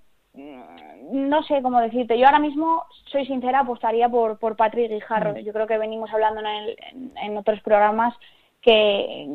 no 1.12 1.43
sé 1.43 1.61
cómo 1.62 1.81
decirte. 1.81 2.19
Yo 2.19 2.26
ahora 2.26 2.38
mismo, 2.38 2.85
soy 3.11 3.26
sincera, 3.26 3.61
apostaría 3.61 4.09
por, 4.09 4.38
por 4.38 4.57
Patrick 4.57 4.90
Guijarro. 4.90 5.37
Yo 5.38 5.52
creo 5.52 5.67
que 5.67 5.79
venimos 5.79 6.11
hablando 6.12 6.40
en, 6.40 6.47
el, 6.47 6.76
en, 7.23 7.37
otros 7.37 7.61
programas 7.62 8.14
que, 8.61 9.29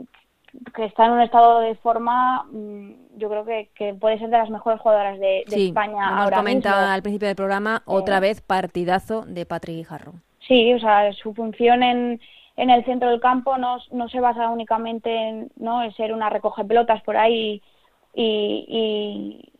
que 0.73 0.85
está 0.85 1.05
en 1.05 1.11
un 1.11 1.21
estado 1.21 1.59
de 1.59 1.75
forma, 1.75 2.43
mm, 2.43 3.17
yo 3.17 3.29
creo 3.29 3.45
que, 3.45 3.69
que 3.75 3.93
puede 3.93 4.19
ser 4.19 4.29
de 4.29 4.37
las 4.37 4.49
mejores 4.49 4.79
jugadoras 4.79 5.19
de, 5.19 5.43
de 5.47 5.67
España 5.67 6.21
ahora 6.21 6.41
mismo. 6.41 6.71
al 6.73 7.01
principio 7.01 7.27
del 7.27 7.35
programa, 7.35 7.81
otra 7.85 8.19
vez 8.19 8.41
partidazo 8.41 9.25
de 9.25 9.45
Patrick 9.45 9.77
Guijarro. 9.77 10.13
Sí, 10.47 10.73
o 10.73 10.79
sea, 10.79 11.11
su 11.13 11.33
función 11.33 11.83
en, 11.83 12.21
en 12.57 12.69
el 12.69 12.85
centro 12.85 13.09
del 13.09 13.19
campo 13.19 13.57
no, 13.57 13.77
no 13.91 14.09
se 14.09 14.19
basa 14.19 14.49
únicamente 14.49 15.13
en, 15.13 15.51
¿no? 15.57 15.83
en 15.83 15.93
ser 15.93 16.13
una 16.13 16.29
recoge 16.29 16.63
pelotas 16.63 17.01
por 17.03 17.17
ahí 17.17 17.61
y, 18.13 18.65
y 18.67 19.51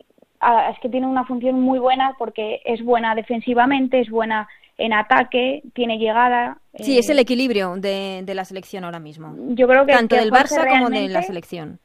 es 0.70 0.78
que 0.80 0.88
tiene 0.88 1.06
una 1.06 1.24
función 1.24 1.60
muy 1.60 1.78
buena 1.78 2.14
porque 2.18 2.60
es 2.64 2.82
buena 2.84 3.14
defensivamente, 3.14 4.00
es 4.00 4.10
buena 4.10 4.48
en 4.78 4.92
ataque, 4.92 5.62
tiene 5.74 5.98
llegada. 5.98 6.58
Sí, 6.74 6.98
es 6.98 7.08
el 7.08 7.18
eh, 7.18 7.22
equilibrio 7.22 7.76
de, 7.76 8.22
de, 8.24 8.34
la 8.34 8.44
selección 8.44 8.84
ahora 8.84 9.00
mismo. 9.00 9.34
Yo 9.54 9.66
creo 9.66 9.86
que 9.86 9.92
tanto 9.92 10.16
del 10.16 10.30
Barça 10.30 10.68
como 10.68 10.90
de 10.90 11.08
la 11.08 11.22
selección. 11.22 11.80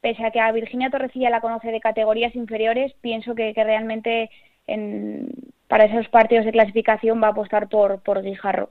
Pese 0.00 0.24
a 0.24 0.30
que 0.30 0.40
a 0.40 0.52
Virginia 0.52 0.90
Torrecilla 0.90 1.30
la 1.30 1.40
conoce 1.40 1.72
de 1.72 1.80
categorías 1.80 2.34
inferiores, 2.36 2.94
pienso 3.00 3.34
que, 3.34 3.52
que 3.52 3.64
realmente 3.64 4.30
en, 4.68 5.28
para 5.68 5.84
esos 5.84 6.08
partidos 6.08 6.44
de 6.44 6.52
clasificación 6.52 7.22
va 7.22 7.28
a 7.28 7.30
apostar 7.30 7.68
por, 7.68 8.00
por 8.02 8.22
Guijarro. 8.22 8.70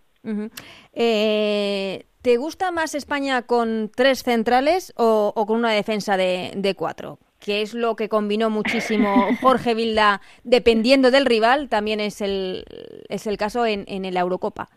Eh, 0.93 2.05
¿Te 2.21 2.37
gusta 2.37 2.71
más 2.71 2.95
España 2.95 3.43
con 3.43 3.91
tres 3.95 4.23
centrales 4.23 4.93
o, 4.97 5.33
con 5.45 5.57
una 5.57 5.71
defensa 5.71 6.17
de, 6.17 6.51
de 6.55 6.75
cuatro? 6.75 7.19
que 7.39 7.61
es 7.61 7.75
lo 7.75 7.95
que 7.95 8.09
combinó 8.09 8.49
muchísimo 8.49 9.13
Jorge 9.41 9.75
Vilda, 9.75 10.19
dependiendo 10.43 11.11
del 11.11 11.27
rival, 11.27 11.69
también 11.69 11.99
es 11.99 12.19
el, 12.21 12.65
es 13.07 13.27
el 13.27 13.37
caso 13.37 13.67
en, 13.67 13.83
en 13.87 14.11
la 14.11 14.21
Eurocopa. 14.21 14.67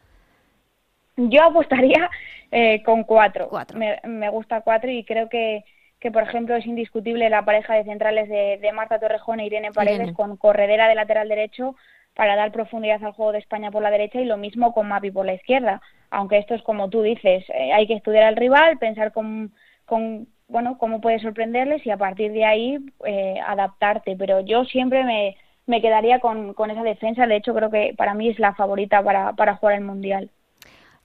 Yo 1.17 1.43
apostaría 1.43 2.11
eh, 2.51 2.83
con 2.83 3.05
cuatro. 3.05 3.51
Me, 3.75 4.31
gusta 4.31 4.61
cuatro 4.63 4.91
y 4.91 5.05
creo 5.05 5.29
que, 5.29 5.65
que, 5.99 6.11
por 6.11 6.23
ejemplo, 6.23 6.57
es 6.57 6.65
indiscutible 6.65 7.29
la 7.29 7.45
pareja 7.45 7.75
de 7.75 7.85
centrales 7.85 8.29
de, 8.29 8.59
de 8.61 8.73
Marta 8.73 8.99
Torrejón 8.99 9.41
e 9.41 9.47
Irene 9.47 9.73
Paredes 9.73 10.13
con 10.13 10.37
corredera 10.37 10.89
de 10.89 10.95
lateral 10.95 11.29
derecho 11.29 11.75
para 12.15 12.35
dar 12.35 12.51
profundidad 12.51 13.03
al 13.05 13.13
juego 13.13 13.33
de 13.33 13.39
España 13.39 13.71
por 13.71 13.83
la 13.83 13.91
derecha 13.91 14.21
y 14.21 14.25
lo 14.25 14.37
mismo 14.37 14.73
con 14.73 14.89
Mapi 14.89 15.11
por 15.11 15.25
la 15.25 15.35
izquierda. 15.35 15.81
Aunque 16.11 16.39
esto 16.39 16.55
es 16.55 16.63
como 16.63 16.91
tú 16.91 17.03
dices, 17.03 17.45
eh, 17.51 17.73
hay 17.73 17.87
que 17.87 17.95
estudiar 17.95 18.25
al 18.25 18.37
rival, 18.37 18.79
pensar 18.79 19.13
con, 19.13 19.53
con 19.87 20.27
bueno, 20.49 20.79
cómo 20.79 21.01
puedes 21.01 21.23
sorprenderles 21.23 21.85
y 21.87 21.91
a 21.91 21.97
partir 21.97 22.33
de 22.33 22.45
ahí 22.45 22.79
eh, 23.05 23.39
adaptarte. 23.47 24.17
Pero 24.17 24.41
yo 24.41 24.65
siempre 24.65 25.05
me, 25.05 25.37
me 25.67 25.81
quedaría 25.81 26.19
con, 26.19 26.55
con, 26.55 26.71
esa 26.71 26.83
defensa. 26.83 27.27
De 27.27 27.37
hecho, 27.37 27.55
creo 27.55 27.71
que 27.71 27.95
para 27.97 28.15
mí 28.15 28.29
es 28.29 28.39
la 28.39 28.55
favorita 28.55 29.03
para, 29.03 29.35
para 29.35 29.57
jugar 29.57 29.77
el 29.77 29.85
Mundial. 29.85 30.31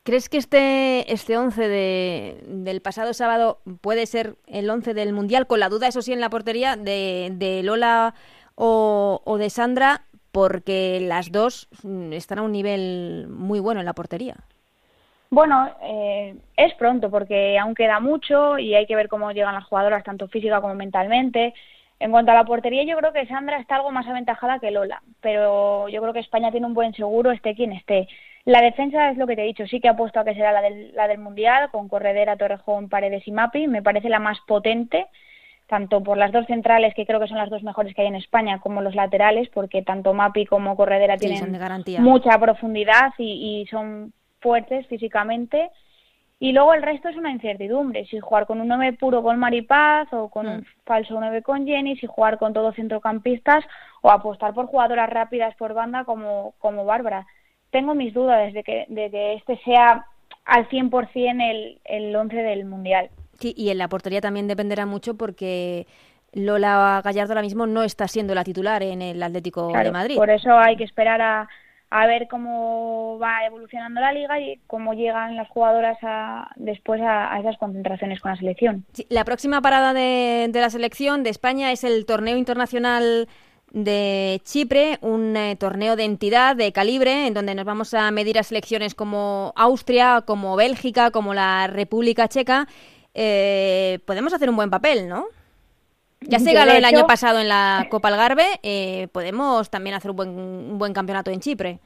¿Crees 0.03 0.27
que 0.29 0.37
este, 0.37 1.13
este 1.13 1.37
11 1.37 1.67
de, 1.67 2.43
del 2.47 2.81
pasado 2.81 3.13
sábado 3.13 3.59
puede 3.81 4.05
ser 4.05 4.35
el 4.47 4.69
11 4.69 4.93
del 4.93 5.13
Mundial? 5.13 5.47
Con 5.47 5.59
la 5.59 5.69
duda, 5.69 5.87
eso 5.87 6.01
sí, 6.01 6.11
en 6.11 6.19
la 6.19 6.29
portería 6.29 6.75
de, 6.75 7.29
de 7.33 7.63
Lola 7.63 8.15
o 8.55 9.37
de 9.39 9.49
Sandra, 9.49 10.03
porque 10.33 10.99
las 10.99 11.31
dos 11.31 11.69
están 12.11 12.39
a 12.39 12.41
un 12.41 12.51
nivel 12.51 13.27
muy 13.29 13.59
bueno 13.59 13.79
en 13.79 13.85
la 13.85 13.93
portería. 13.93 14.35
Bueno, 15.29 15.69
eh, 15.81 16.35
es 16.57 16.73
pronto 16.73 17.09
porque 17.09 17.57
aún 17.57 17.75
queda 17.75 17.99
mucho 17.99 18.57
y 18.57 18.73
hay 18.73 18.87
que 18.87 18.95
ver 18.95 19.07
cómo 19.07 19.31
llegan 19.31 19.53
las 19.53 19.65
jugadoras, 19.65 20.03
tanto 20.03 20.27
física 20.27 20.59
como 20.59 20.73
mentalmente. 20.73 21.53
En 21.99 22.11
cuanto 22.11 22.31
a 22.31 22.35
la 22.35 22.45
portería, 22.45 22.83
yo 22.83 22.97
creo 22.97 23.13
que 23.13 23.27
Sandra 23.27 23.59
está 23.59 23.75
algo 23.75 23.91
más 23.91 24.07
aventajada 24.07 24.59
que 24.59 24.71
Lola, 24.71 25.03
pero 25.21 25.87
yo 25.87 26.01
creo 26.01 26.13
que 26.13 26.19
España 26.19 26.51
tiene 26.51 26.65
un 26.65 26.73
buen 26.73 26.93
seguro, 26.93 27.31
esté 27.31 27.55
quien 27.55 27.71
esté. 27.71 28.07
La 28.45 28.61
defensa 28.61 29.11
es 29.11 29.17
lo 29.17 29.27
que 29.27 29.35
te 29.35 29.43
he 29.43 29.47
dicho, 29.47 29.67
sí 29.67 29.79
que 29.79 29.87
apuesto 29.87 30.19
a 30.19 30.25
que 30.25 30.33
será 30.33 30.51
la 30.51 30.61
del, 30.61 30.93
la 30.95 31.07
del 31.07 31.19
Mundial, 31.19 31.69
con 31.71 31.87
Corredera, 31.87 32.37
Torrejón, 32.37 32.89
Paredes 32.89 33.27
y 33.27 33.31
Mapi, 33.31 33.67
me 33.67 33.83
parece 33.83 34.09
la 34.09 34.19
más 34.19 34.39
potente, 34.47 35.05
tanto 35.67 36.03
por 36.03 36.17
las 36.17 36.31
dos 36.31 36.45
centrales, 36.45 36.93
que 36.93 37.05
creo 37.05 37.19
que 37.19 37.27
son 37.27 37.37
las 37.37 37.49
dos 37.49 37.63
mejores 37.63 37.93
que 37.95 38.01
hay 38.01 38.07
en 38.07 38.15
España, 38.15 38.59
como 38.59 38.81
los 38.81 38.95
laterales, 38.95 39.49
porque 39.49 39.81
tanto 39.81 40.13
Mapi 40.13 40.45
como 40.45 40.75
Corredera 40.75 41.17
tienen 41.17 41.59
mucha 41.99 42.37
profundidad 42.39 43.13
y, 43.17 43.61
y 43.61 43.65
son 43.67 44.13
fuertes 44.39 44.85
físicamente 44.87 45.69
y 46.43 46.51
luego 46.51 46.73
el 46.73 46.81
resto 46.81 47.07
es 47.07 47.15
una 47.15 47.31
incertidumbre, 47.31 48.05
si 48.07 48.19
jugar 48.19 48.45
con 48.45 48.59
un 48.59 48.67
9 48.67 48.97
puro 48.99 49.23
con 49.23 49.39
Maripaz 49.39 50.11
o 50.11 50.27
con 50.27 50.45
un 50.45 50.57
mm. 50.57 50.65
falso 50.85 51.15
9 51.17 51.41
con 51.41 51.65
Jenny, 51.65 51.95
si 51.95 52.05
jugar 52.05 52.37
con 52.37 52.51
todos 52.51 52.75
centrocampistas 52.75 53.63
o 54.01 54.11
apostar 54.11 54.53
por 54.53 54.65
jugadoras 54.65 55.09
rápidas 55.09 55.55
por 55.55 55.73
banda 55.73 56.03
como, 56.03 56.53
como 56.59 56.83
Bárbara. 56.83 57.25
Tengo 57.71 57.95
mis 57.95 58.13
dudas 58.13 58.51
de 58.51 58.61
que, 58.61 58.85
de 58.89 59.09
que 59.09 59.35
este 59.35 59.57
sea 59.63 60.05
al 60.43 60.67
100% 60.67 61.49
el, 61.49 61.79
el 61.85 62.13
11 62.13 62.35
del 62.35 62.65
Mundial. 62.65 63.09
Sí, 63.39 63.53
y 63.57 63.69
en 63.69 63.77
la 63.77 63.87
portería 63.87 64.21
también 64.21 64.47
dependerá 64.47 64.85
mucho 64.85 65.15
porque 65.15 65.87
Lola 66.33 67.01
Gallardo 67.03 67.33
ahora 67.33 67.41
mismo 67.41 67.67
no 67.67 67.83
está 67.83 68.07
siendo 68.07 68.35
la 68.35 68.43
titular 68.43 68.83
en 68.83 69.01
el 69.01 69.21
Atlético 69.21 69.71
de 69.71 69.91
Madrid. 69.91 70.15
Por 70.15 70.29
eso 70.29 70.57
hay 70.57 70.75
que 70.75 70.83
esperar 70.83 71.21
a, 71.21 71.47
a 71.93 72.07
ver 72.07 72.27
cómo 72.27 73.19
va 73.19 73.45
evolucionando 73.45 74.01
la 74.01 74.11
liga 74.11 74.39
y 74.39 74.59
cómo 74.65 74.95
llegan 74.95 75.35
las 75.35 75.47
jugadoras 75.49 75.95
después 76.55 76.99
a, 77.03 77.39
esas 77.39 77.55
concentraciones 77.59 78.19
con 78.19 78.31
la 78.31 78.37
selección. 78.37 78.83
la 79.09 79.23
próxima 79.23 79.61
parada 79.61 79.93
de, 79.93 80.49
la 80.51 80.71
selección 80.71 81.21
de 81.21 81.29
España 81.29 81.71
es 81.71 81.83
el 81.83 82.07
torneo 82.07 82.35
internacional 82.35 83.27
de 83.69 84.41
Chipre, 84.43 84.97
un 85.01 85.37
eh, 85.37 85.55
torneo 85.55 85.95
de 85.95 86.05
entidad 86.05 86.55
de 86.55 86.71
calibre 86.71 87.27
en 87.27 87.35
donde 87.35 87.53
nos 87.53 87.65
vamos 87.65 87.93
a 87.93 88.09
medir 88.09 88.39
a 88.39 88.43
selecciones 88.43 88.95
como 88.95 89.53
Austria, 89.55 90.23
como 90.25 90.55
Bélgica, 90.55 91.11
como 91.11 91.35
la 91.35 91.67
República 91.67 92.27
Checa. 92.27 92.67
Eh, 93.13 93.99
podemos 94.05 94.33
hacer 94.33 94.49
un 94.49 94.55
buen 94.55 94.69
papel, 94.69 95.07
¿no? 95.07 95.25
Ya 96.21 96.39
se 96.39 96.53
ganó 96.53 96.71
el 96.71 96.85
año 96.85 97.05
pasado 97.05 97.39
en 97.39 97.49
la 97.49 97.87
Copa 97.89 98.07
Algarve, 98.07 98.45
eh, 98.63 99.07
podemos 99.11 99.69
también 99.69 99.95
hacer 99.95 100.11
un 100.11 100.17
buen, 100.17 100.29
un 100.29 100.79
buen 100.79 100.93
campeonato 100.93 101.31
en 101.31 101.39
Chipre. 101.39 101.79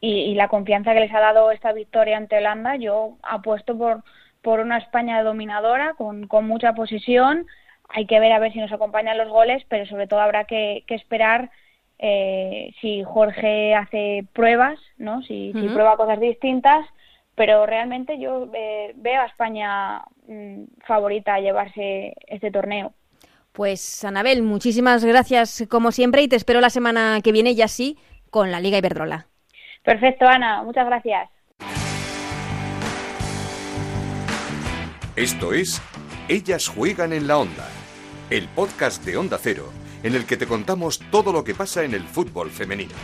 Y, 0.00 0.34
la 0.34 0.48
confianza 0.48 0.92
que 0.92 1.00
les 1.00 1.14
ha 1.14 1.20
dado 1.20 1.50
esta 1.50 1.72
victoria 1.72 2.18
ante 2.18 2.36
Holanda, 2.36 2.76
yo 2.76 3.16
apuesto 3.22 3.78
por, 3.78 4.02
por 4.42 4.60
una 4.60 4.76
España 4.76 5.22
dominadora, 5.22 5.94
con, 5.94 6.26
con 6.26 6.46
mucha 6.46 6.74
posición. 6.74 7.46
Hay 7.88 8.06
que 8.06 8.20
ver 8.20 8.32
a 8.32 8.38
ver 8.38 8.52
si 8.52 8.58
nos 8.58 8.72
acompañan 8.72 9.16
los 9.16 9.30
goles, 9.30 9.64
pero 9.68 9.86
sobre 9.86 10.06
todo 10.06 10.20
habrá 10.20 10.44
que, 10.44 10.84
esperar 10.88 11.50
eh, 11.98 12.74
si 12.82 13.02
Jorge 13.02 13.74
hace 13.74 14.26
pruebas, 14.34 14.78
¿no? 14.98 15.22
Si, 15.22 15.52
si, 15.54 15.68
prueba 15.68 15.96
cosas 15.96 16.20
distintas, 16.20 16.84
pero 17.34 17.66
realmente 17.66 18.18
yo 18.18 18.48
eh, 18.54 18.92
veo 18.96 19.20
a 19.20 19.26
España 19.26 20.02
mm, 20.26 20.64
favorita 20.86 21.34
a 21.34 21.40
llevarse 21.40 22.14
este 22.26 22.50
torneo. 22.50 22.92
Pues 23.52 24.04
Anabel, 24.04 24.42
muchísimas 24.42 25.04
gracias 25.04 25.64
como 25.68 25.92
siempre 25.92 26.22
y 26.22 26.28
te 26.28 26.36
espero 26.36 26.60
la 26.60 26.70
semana 26.70 27.20
que 27.22 27.32
viene 27.32 27.54
ya 27.54 27.68
sí 27.68 27.96
con 28.30 28.50
la 28.50 28.60
Liga 28.60 28.78
Iberdrola. 28.78 29.28
Perfecto, 29.84 30.26
Ana, 30.26 30.62
muchas 30.62 30.86
gracias. 30.86 31.30
Esto 35.14 35.52
es 35.52 35.80
Ellas 36.28 36.66
juegan 36.66 37.12
en 37.12 37.28
la 37.28 37.38
onda, 37.38 37.68
el 38.30 38.48
podcast 38.48 39.04
de 39.04 39.16
Onda 39.16 39.38
Cero, 39.40 39.70
en 40.02 40.16
el 40.16 40.26
que 40.26 40.36
te 40.36 40.48
contamos 40.48 40.98
todo 41.12 41.32
lo 41.32 41.44
que 41.44 41.54
pasa 41.54 41.84
en 41.84 41.94
el 41.94 42.02
fútbol 42.02 42.50
femenino. 42.50 42.94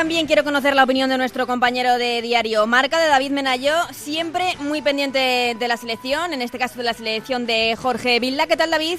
También 0.00 0.26
quiero 0.26 0.44
conocer 0.44 0.74
la 0.74 0.84
opinión 0.84 1.10
de 1.10 1.18
nuestro 1.18 1.46
compañero 1.46 1.98
de 1.98 2.22
diario 2.22 2.66
Marca, 2.66 2.98
de 2.98 3.08
David 3.08 3.32
Menayo, 3.32 3.74
siempre 3.90 4.54
muy 4.60 4.80
pendiente 4.80 5.54
de 5.58 5.68
la 5.68 5.76
selección, 5.76 6.32
en 6.32 6.40
este 6.40 6.58
caso 6.58 6.78
de 6.78 6.84
la 6.84 6.94
selección 6.94 7.44
de 7.44 7.76
Jorge 7.76 8.18
Vilda. 8.18 8.46
¿Qué 8.46 8.56
tal, 8.56 8.70
David? 8.70 8.98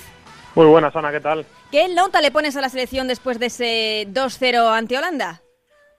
Muy 0.53 0.67
buenas, 0.67 0.96
Ana, 0.96 1.12
¿qué 1.12 1.20
tal? 1.20 1.43
¿Qué 1.72 1.89
nota 1.89 2.22
le 2.22 2.29
pones 2.29 2.55
a 2.55 2.62
la 2.62 2.70
selección 2.70 3.08
después 3.08 3.39
de 3.39 3.48
ese 3.48 4.08
2-0 4.10 4.77
ante 4.77 4.96
Holanda? 4.96 5.41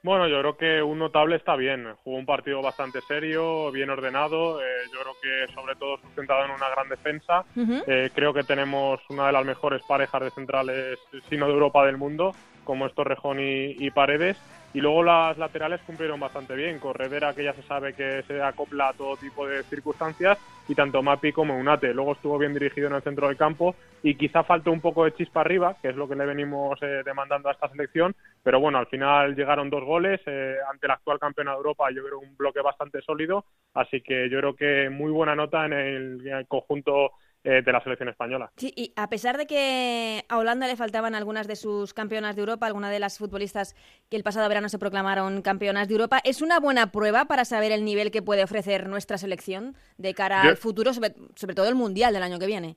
Bueno, 0.05 0.29
yo 0.29 0.39
creo 0.39 0.57
que 0.57 0.83
un 0.85 1.01
notable 1.01 1.35
está 1.35 1.57
bien. 1.57 1.97
Jugó 2.05 2.19
un 2.19 2.27
partido 2.27 2.63
bastante 2.63 3.01
serio, 3.01 3.73
bien 3.73 3.91
ordenado. 3.91 4.63
Eh, 4.63 4.67
yo 4.93 5.01
creo 5.01 5.15
que 5.21 5.53
sobre 5.53 5.75
todo 5.75 5.97
sustentado 5.97 6.45
en 6.45 6.53
una 6.53 6.69
gran 6.69 6.89
defensa. 6.89 7.45
Eh, 7.89 8.11
creo 8.15 8.33
que 8.33 8.45
tenemos 8.45 9.01
una 9.09 9.27
de 9.27 9.33
las 9.33 9.45
mejores 9.45 9.83
parejas 9.83 10.23
de 10.23 10.31
centrales, 10.31 11.01
sino 11.29 11.49
de 11.49 11.55
Europa 11.55 11.85
del 11.85 11.97
mundo, 11.97 12.37
como 12.63 12.87
es 12.87 12.95
Torrejón 12.95 13.39
y 13.41 13.91
Paredes. 13.91 14.39
Y 14.75 14.81
luego 14.81 15.03
las 15.03 15.37
laterales 15.37 15.81
cumplieron 15.83 16.19
bastante 16.19 16.55
bien. 16.55 16.79
Corredera, 16.79 17.35
que 17.35 17.45
ya 17.45 17.53
se 17.53 17.63
sabe 17.63 17.93
que 17.93 18.23
se 18.23 18.43
acopla 18.43 18.89
a 18.89 18.93
todo 18.95 19.17
tipo 19.17 19.47
de 19.47 19.63
circunstancias, 19.65 20.39
y 20.69 20.75
tanto 20.75 21.03
Mapi 21.03 21.33
como 21.33 21.57
Unate. 21.57 21.93
Luego 21.93 22.13
estuvo 22.13 22.39
bien 22.39 22.55
dirigido 22.55 22.89
en 22.89 22.95
el 22.95 23.03
centro 23.03 23.29
del 23.29 23.37
campo 23.37 23.75
y 24.03 24.15
quizá 24.15 24.43
faltó 24.45 24.73
un 24.73 24.81
poco 24.81 25.05
de 25.05 25.15
chispa 25.15 25.41
arriba, 25.41 25.77
que 25.81 25.89
es 25.89 25.97
lo 25.97 26.09
que 26.09 26.17
le 26.17 26.27
venimos 26.27 26.81
eh, 26.83 27.03
demandando 27.05 27.49
a 27.49 27.53
esta 27.53 27.69
selección. 27.69 28.15
Pero 28.43 28.61
bueno, 28.61 28.79
al 28.79 28.87
final 28.87 29.35
llegaron 29.37 29.71
dos 29.71 29.85
goles 29.85 30.21
eh, 30.27 30.57
ante 30.71 30.89
la 30.89 30.95
actual 30.95 31.19
campeona 31.19 31.53
de 31.53 31.59
Europa. 31.59 31.91
Yo 31.95 32.03
creo 32.05 32.19
un 32.19 32.37
bloque 32.37 32.61
bastante 32.61 33.03
sólido. 33.03 33.45
Así 33.75 34.01
que 34.01 34.31
yo 34.31 34.39
creo 34.39 34.57
que 34.57 34.89
muy 34.91 35.11
buena 35.11 35.35
nota 35.35 35.67
en 35.67 35.73
el 35.73 36.47
conjunto 36.49 37.13
eh, 37.45 37.61
de 37.61 37.73
la 37.73 37.83
selección 37.83 38.09
española. 38.09 38.53
Sí, 38.57 38.73
y 38.77 38.93
a 38.95 39.09
pesar 39.09 39.37
de 39.37 39.47
que 39.49 40.25
a 40.29 40.39
Holanda 40.39 40.69
le 40.69 40.77
faltaban 40.77 41.17
algunas 41.17 41.49
de 41.49 41.57
sus 41.57 41.93
campeonas 41.93 42.37
de 42.37 42.43
Europa, 42.43 42.67
algunas 42.67 42.93
de 42.93 43.01
las 43.01 43.19
futbolistas 43.19 43.75
que 44.09 44.17
el 44.17 44.23
pasado 44.23 44.49
verano 44.49 44.69
se 44.69 44.79
proclamaron 44.79 45.43
campeonas 45.43 45.89
de 45.89 45.95
Europa, 45.95 46.21
¿es 46.23 46.41
una 46.41 46.61
buena 46.61 46.93
prueba 46.93 47.25
para 47.25 47.45
saber 47.45 47.73
el 47.73 47.85
nivel 47.85 48.13
que 48.13 48.23
puede 48.23 48.45
ofrecer 48.45 48.89
nuestra 48.89 49.19
selección 49.19 49.75
de 49.99 50.15
cara 50.15 50.43
al 50.43 50.57
futuro, 50.57 50.93
sobre, 50.93 51.11
todo 51.11 51.69
el 51.69 51.75
Mundial 51.75 52.15
del 52.15 52.23
año 52.23 52.39
que 52.39 52.47
viene? 52.47 52.77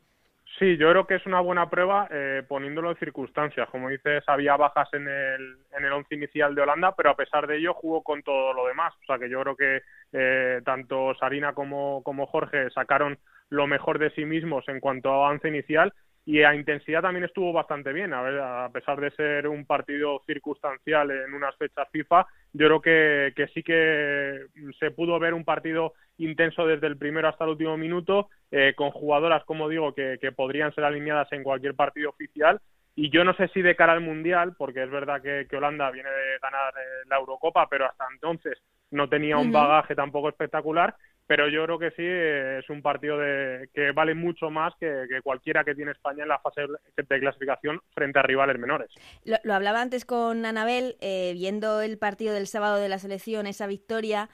Sí, 0.57 0.77
yo 0.77 0.89
creo 0.89 1.05
que 1.05 1.15
es 1.15 1.25
una 1.27 1.41
buena 1.41 1.69
prueba 1.69 2.07
eh, 2.10 2.41
poniéndolo 2.48 2.89
en 2.89 2.98
circunstancias. 2.98 3.69
Como 3.69 3.89
dices, 3.89 4.24
había 4.25 4.55
bajas 4.55 4.88
en 4.93 5.07
el, 5.07 5.57
en 5.77 5.86
el 5.86 5.91
once 5.91 6.15
inicial 6.15 6.55
de 6.55 6.62
Holanda, 6.62 6.95
pero 6.95 7.12
a 7.12 7.15
pesar 7.15 7.45
de 7.45 7.57
ello 7.57 7.75
jugó 7.75 8.01
con 8.01 8.24
todo 8.24 8.53
lo 8.53 8.65
demás. 8.65 8.95
O 9.03 9.05
sea 9.05 9.19
que 9.19 9.29
yo 9.29 9.41
creo 9.41 9.55
que 9.55 9.81
eh, 10.13 10.62
tanto 10.65 11.13
Sarina 11.19 11.53
como, 11.53 12.01
como 12.03 12.25
Jorge 12.25 12.72
sacaron 12.72 13.19
lo 13.49 13.67
mejor 13.67 13.99
de 13.99 14.11
sí 14.11 14.25
mismos 14.25 14.67
en 14.67 14.79
cuanto 14.79 15.09
a 15.09 15.27
avance 15.27 15.47
inicial 15.47 15.93
y 16.25 16.41
a 16.41 16.55
intensidad 16.55 17.03
también 17.03 17.23
estuvo 17.25 17.53
bastante 17.53 17.93
bien, 17.93 18.11
a, 18.13 18.21
ver, 18.23 18.39
a 18.39 18.69
pesar 18.73 18.99
de 18.99 19.11
ser 19.11 19.47
un 19.47 19.65
partido 19.65 20.21
circunstancial 20.25 21.11
en 21.11 21.33
unas 21.33 21.55
fechas 21.55 21.87
FIFA, 21.91 22.25
yo 22.51 22.65
creo 22.65 22.81
que, 22.81 23.33
que 23.35 23.47
sí 23.53 23.61
que 23.61 24.47
se 24.79 24.89
pudo 24.89 25.19
ver 25.19 25.35
un 25.35 25.45
partido 25.45 25.93
intenso 26.17 26.65
desde 26.65 26.87
el 26.87 26.97
primero 26.97 27.27
hasta 27.27 27.43
el 27.43 27.51
último 27.51 27.77
minuto, 27.77 28.29
eh, 28.49 28.73
con 28.75 28.89
jugadoras, 28.89 29.43
como 29.45 29.69
digo, 29.69 29.93
que, 29.93 30.17
que 30.19 30.31
podrían 30.31 30.73
ser 30.73 30.85
alineadas 30.85 31.31
en 31.31 31.43
cualquier 31.43 31.75
partido 31.75 32.09
oficial. 32.09 32.59
Y 32.95 33.09
yo 33.11 33.23
no 33.25 33.35
sé 33.35 33.49
si 33.49 33.61
de 33.61 33.75
cara 33.75 33.91
al 33.91 34.01
Mundial, 34.01 34.55
porque 34.57 34.81
es 34.81 34.89
verdad 34.89 35.21
que, 35.21 35.45
Holanda 35.55 35.91
viene 35.91 36.09
de 36.09 36.39
ganar 36.41 36.73
eh, 36.77 37.07
la 37.07 37.17
Eurocopa, 37.17 37.67
pero 37.69 37.85
hasta 37.85 38.05
entonces 38.11 38.57
no 38.89 39.09
tenía 39.09 39.37
un 39.37 39.51
bagaje 39.51 39.93
tampoco 39.93 40.29
espectacular, 40.29 40.95
pero 41.27 41.50
yo 41.50 41.63
creo 41.65 41.79
que 41.79 41.91
sí 41.91 42.03
eh, 42.03 42.60
es 42.60 42.70
un 42.70 42.82
partido 42.82 43.17
de, 43.17 43.70
que 43.74 43.91
vale 43.91 44.13
mucho 44.13 44.50
más 44.50 44.74
que, 44.79 45.05
cualquiera 45.24 45.63
que 45.63 45.75
tiene 45.75 45.91
España 45.91 46.24
en 46.24 46.29
la 46.29 46.39
fase 46.39 46.62
de 46.62 47.20
clasificación 47.20 47.82
frente 47.94 48.20
a 48.20 48.24
rivales 48.24 48.60
menores. 48.60 48.89
Lo, 49.24 49.53
hablaba 49.53 49.82
antes 49.82 50.05
con 50.05 50.46
Anabel, 50.46 50.98
eh, 51.01 51.34
viendo 51.34 51.82
el 51.82 51.98
partido 51.98 52.34
del 52.34 52.48
sábado 52.48 52.77
de 52.77 52.89
la 52.89 53.00
selección, 53.00 53.48
esa 53.48 53.67
victoria, 53.67 54.29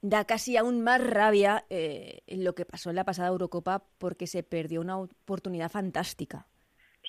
da 0.00 0.24
casi 0.24 0.56
aún 0.56 0.82
más 0.82 1.04
rabia 1.04 1.64
lo 2.26 2.54
que 2.54 2.64
pasó 2.64 2.90
en 2.90 2.96
la 2.96 3.04
pasada 3.04 3.28
Eurocopa 3.28 3.82
porque 3.98 4.26
se 4.26 4.42
perdió 4.42 4.80
una 4.80 4.98
oportunidad 4.98 5.70
fantástica. 5.70 6.46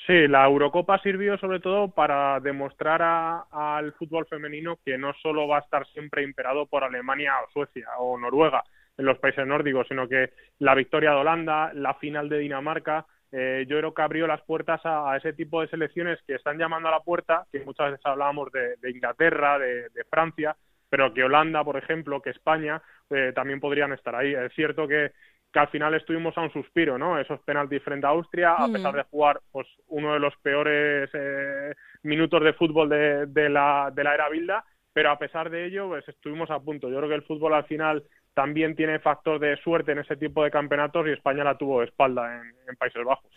Sí, 0.06 0.28
la 0.28 0.46
Eurocopa 0.46 1.00
sirvió 1.00 1.38
sobre 1.38 1.60
todo 1.60 1.88
para 1.88 2.40
demostrar 2.40 3.02
al 3.50 3.94
fútbol 3.94 4.28
femenino 4.28 4.78
que 4.86 4.98
no 4.98 5.14
solo 5.24 5.48
va 5.48 5.58
a 5.58 5.62
estar 5.62 5.88
siempre 5.88 6.24
imperado 6.24 6.68
por 6.68 6.84
Alemania 6.84 7.32
o 7.48 7.52
Suecia 7.52 7.88
o 7.98 8.20
Noruega 8.20 8.64
en 8.98 9.06
los 9.06 9.18
países 9.20 9.46
nórdicos, 9.46 9.88
sino 9.88 10.08
que 10.08 10.32
la 10.60 10.76
victoria 10.76 11.12
de 11.12 11.18
Holanda, 11.18 11.72
la 11.74 11.96
final 11.96 12.30
de 12.30 12.40
Dinamarca, 12.40 13.06
eh, 13.32 13.66
yo 13.68 13.80
creo 13.80 13.94
que 13.94 14.02
abrió 14.02 14.28
las 14.28 14.42
puertas 14.44 14.82
a, 14.84 15.18
ese 15.18 15.34
tipo 15.34 15.62
de 15.62 15.68
selecciones 15.68 16.20
que 16.28 16.36
están 16.36 16.58
llamando 16.58 16.90
a 16.90 16.92
la 16.92 17.00
puerta, 17.00 17.46
que 17.52 17.62
muchas 17.62 17.92
veces 17.92 18.06
hablábamos 18.06 18.52
de, 18.52 18.92
Inglaterra, 18.92 19.58
de, 19.58 20.06
Francia, 20.10 20.56
pero 20.88 21.12
que 21.14 21.24
Holanda, 21.24 21.64
por 21.64 21.78
ejemplo, 21.78 22.22
que 22.22 22.30
España 22.30 22.82
eh, 23.10 23.32
también 23.34 23.60
podrían 23.60 23.92
estar 23.94 24.16
ahí. 24.16 24.36
Es 24.36 24.54
cierto 24.54 24.88
que 24.88 25.12
que 25.54 25.60
al 25.60 25.70
final 25.70 25.94
estuvimos 25.94 26.36
a 26.36 26.42
un 26.42 26.52
suspiro, 26.52 26.98
¿no? 26.98 27.20
Esos 27.20 27.40
penaltis 27.42 27.84
frente 27.84 28.08
a 28.08 28.10
Austria, 28.10 28.54
a 28.54 28.68
pesar 28.68 28.96
de 28.96 29.04
jugar 29.04 29.40
pues 29.52 29.68
uno 29.88 30.14
de 30.14 30.20
los 30.20 30.36
peores 30.38 31.10
eh, 31.14 31.76
minutos 32.02 32.44
de 32.44 32.54
fútbol 32.54 32.90
de, 32.90 33.28
de, 33.28 33.50
la, 33.50 33.92
de 33.94 34.04
la 34.04 34.16
era 34.16 34.30
Bilda, 34.30 34.66
pero 34.92 35.12
a 35.12 35.20
pesar 35.20 35.52
de 35.52 35.66
ello, 35.66 35.90
pues 35.90 36.10
estuvimos 36.10 36.50
a 36.50 36.60
punto. 36.60 36.90
Yo 36.90 36.98
creo 36.98 37.10
que 37.10 37.16
el 37.16 37.24
fútbol 37.24 37.54
al 37.54 37.66
final 37.66 38.04
también 38.34 38.76
tiene 38.76 39.00
factor 39.00 39.40
de 39.40 39.58
suerte 39.58 39.92
en 39.92 40.00
ese 40.00 40.16
tipo 40.16 40.44
de 40.44 40.52
campeonatos 40.52 41.08
y 41.08 41.12
España 41.12 41.44
la 41.44 41.58
tuvo 41.58 41.80
de 41.80 41.86
espalda 41.86 42.42
en, 42.68 42.76
Países 42.78 43.04
Bajos. 43.06 43.30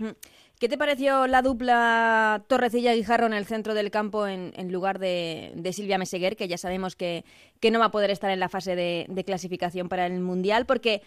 ¿Qué 0.59 0.69
te 0.69 0.79
pareció 0.79 1.26
la 1.26 1.43
dupla 1.43 2.43
Torrecilla-Guijarro 2.49 3.26
en 3.26 3.35
el 3.35 3.45
centro 3.45 3.75
del 3.75 3.91
campo 3.91 4.26
en, 4.26 4.73
lugar 4.73 4.99
de, 4.99 5.53
Silvia 5.73 5.99
Meseguer, 5.99 6.37
que 6.37 6.49
ya 6.49 6.57
sabemos 6.57 6.97
que, 6.97 7.25
que, 7.61 7.71
no 7.71 7.79
va 7.79 7.87
a 7.87 7.91
poder 7.91 8.11
estar 8.11 8.31
en 8.31 8.41
la 8.41 8.49
fase 8.49 8.75
de, 8.75 9.07
de 9.09 9.25
clasificación 9.25 9.88
para 9.88 10.07
el 10.07 10.21
Mundial? 10.21 10.65
Porque 10.67 11.03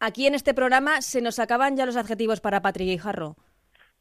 aquí 0.00 0.26
en 0.26 0.34
este 0.34 0.54
programa 0.54 1.02
se 1.02 1.20
nos 1.20 1.38
acaban 1.38 1.76
ya 1.76 1.86
los 1.86 1.96
adjetivos 1.96 2.40
para 2.40 2.62
Patrick 2.62 2.88
Guijarro. 2.88 3.36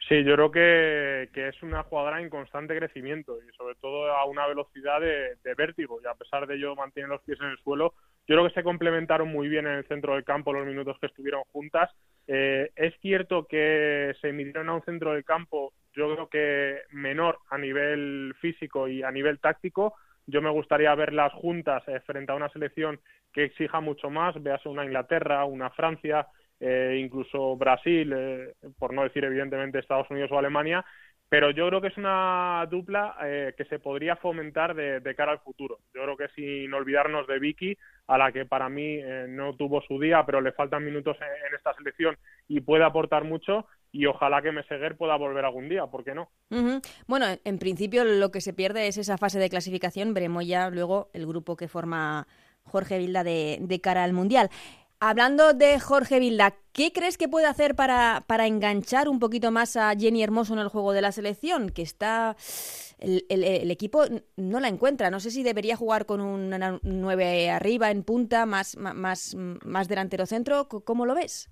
Sí, 0.08 0.24
yo 0.24 0.36
creo 0.36 0.51
que, 0.51 1.48
es 1.48 1.63
una 1.63 1.82
jugadora 1.84 2.22
en 2.22 2.30
constante 2.30 2.77
crecimiento 2.77 3.39
y 3.42 3.51
sobre 3.56 3.74
todo 3.75 4.12
a 4.12 4.25
una 4.25 4.46
velocidad 4.46 5.01
de, 5.01 5.56
vértigo 5.56 6.00
y 6.04 6.08
a 6.08 6.13
pesar 6.13 6.46
de 6.46 6.56
ello 6.56 6.75
mantiene 6.75 7.10
los 7.10 7.22
pies 7.22 7.39
en 7.42 7.48
el 7.48 7.58
suelo. 7.60 7.96
Yo 8.27 8.36
creo 8.36 8.48
que 8.48 8.53
se 8.53 8.63
complementaron 8.63 9.27
muy 9.27 9.48
bien 9.48 9.67
en 9.67 9.74
el 9.74 9.88
centro 9.88 10.15
del 10.15 10.24
campo 10.24 10.53
los 10.53 10.65
minutos 10.65 10.98
que 11.00 11.08
estuvieron 11.08 11.44
juntas. 11.51 11.91
Eh, 12.27 12.72
es 12.75 12.94
cierto 13.01 13.46
que 13.46 14.15
se 14.22 14.32
midieron 14.32 14.70
a 14.70 14.75
un 14.75 14.84
centro 14.84 15.13
del 15.13 15.24
campo, 15.24 15.74
yo 15.94 16.12
creo 16.13 16.29
que 16.29 16.82
menor 16.91 17.39
a 17.50 17.58
nivel 17.58 18.34
físico 18.41 18.88
y 18.88 19.03
a 19.03 19.12
nivel 19.12 19.39
táctico, 19.39 19.96
yo 20.27 20.41
me 20.41 20.50
gustaría 20.50 20.94
verlas 20.96 21.32
juntas 21.34 21.84
eh, 21.88 22.00
frente 22.01 22.32
a 22.32 22.36
una 22.36 22.50
selección 22.50 23.00
que 23.32 23.44
exija 23.44 23.79
mucho 23.79 24.10
más, 24.10 24.41
veas 24.41 24.65
una 24.65 24.86
Inglaterra, 24.86 25.46
una 25.46 25.70
Francia, 25.70 26.27
eh, 26.60 26.98
incluso 27.00 27.55
Brasil, 27.58 28.13
eh, 28.15 28.53
por 28.79 28.94
no 28.94 29.03
decir 29.03 29.24
evidentemente 29.24 29.79
Estados 29.79 30.10
Unidos 30.10 30.32
o 30.32 30.39
Alemania, 30.39 30.86
pero 31.36 31.51
yo 31.51 31.68
creo 31.68 31.82
que 31.82 31.89
es 31.89 31.98
una 31.98 32.65
dupla 32.72 33.18
que 33.58 33.65
se 33.65 33.77
podría 33.77 34.15
fomentar 34.15 34.74
de, 34.74 35.15
cara 35.15 35.34
al 35.34 35.42
futuro. 35.42 35.79
Yo 35.94 36.03
creo 36.03 36.16
que 36.16 36.29
sin 36.29 36.74
olvidarnos 36.74 37.27
de 37.27 37.40
Vicky, 37.40 37.77
a 38.07 38.18
la 38.18 38.31
que 38.31 38.46
para 38.46 38.70
mí 38.70 39.01
no 39.27 39.53
tuvo 39.57 39.81
su 39.81 40.00
día, 40.00 40.25
pero 40.25 40.40
le 40.40 40.53
faltan 40.53 40.86
minutos 40.86 41.18
en, 41.20 41.53
esta 41.53 41.74
selección 41.74 42.18
y 42.48 42.62
puede 42.62 42.86
aportar 42.86 43.25
mucho, 43.25 43.66
y 43.92 44.05
ojalá 44.05 44.42
que 44.42 44.53
Meseguer 44.53 44.96
pueda 44.96 45.18
volver 45.18 45.44
algún 45.44 45.68
día, 45.68 45.86
¿por 45.88 46.05
qué 46.05 46.16
no? 46.16 46.29
Bueno, 47.05 47.25
en 47.44 47.59
principio 47.59 48.05
lo 48.05 48.31
que 48.31 48.40
se 48.40 48.53
pierde 48.53 48.88
es 48.88 48.98
esa 48.98 49.18
fase 49.18 49.38
de 49.38 49.50
clasificación, 49.50 50.14
veremos 50.14 50.48
ya 50.48 50.70
luego 50.70 51.09
el 51.14 51.27
grupo 51.27 51.57
que 51.57 51.68
forma 51.68 52.27
Jorge 52.64 52.98
Vilda 52.98 53.25
de, 53.25 53.79
cara 53.83 54.05
al 54.05 54.14
Mundial. 54.14 54.50
Hablando 55.00 55.53
de 55.53 55.79
Jorge 55.79 56.20
Vilda, 56.20 56.53
¿qué 56.72 56.92
crees 56.94 57.18
que 57.18 57.27
puede 57.27 57.48
hacer 57.48 57.75
para, 57.75 58.24
para, 58.27 58.48
enganchar 58.48 59.10
un 59.10 59.20
poquito 59.20 59.51
más 59.51 59.75
a 59.75 59.94
Jenny 59.94 60.24
Hermoso 60.24 60.53
en 60.53 60.60
el 60.60 60.70
juego 60.70 60.94
de 60.94 61.01
la 61.01 61.12
selección? 61.12 61.70
Que 61.70 61.81
está. 61.81 62.36
El, 62.98 63.70
equipo 63.72 64.05
no 64.38 64.60
la 64.60 64.70
encuentra. 64.70 65.10
No 65.10 65.20
sé 65.20 65.31
si 65.31 65.44
debería 65.44 65.75
jugar 65.75 66.05
con 66.05 66.22
un 66.22 66.50
9 66.81 67.50
arriba, 67.50 67.92
en 67.92 68.03
punta, 68.03 68.46
más, 68.46 68.77
más, 68.77 69.36
más 69.36 69.88
delantero 69.90 70.25
centro. 70.25 70.70
¿Cómo 70.70 71.05
lo 71.05 71.14
ves? 71.14 71.50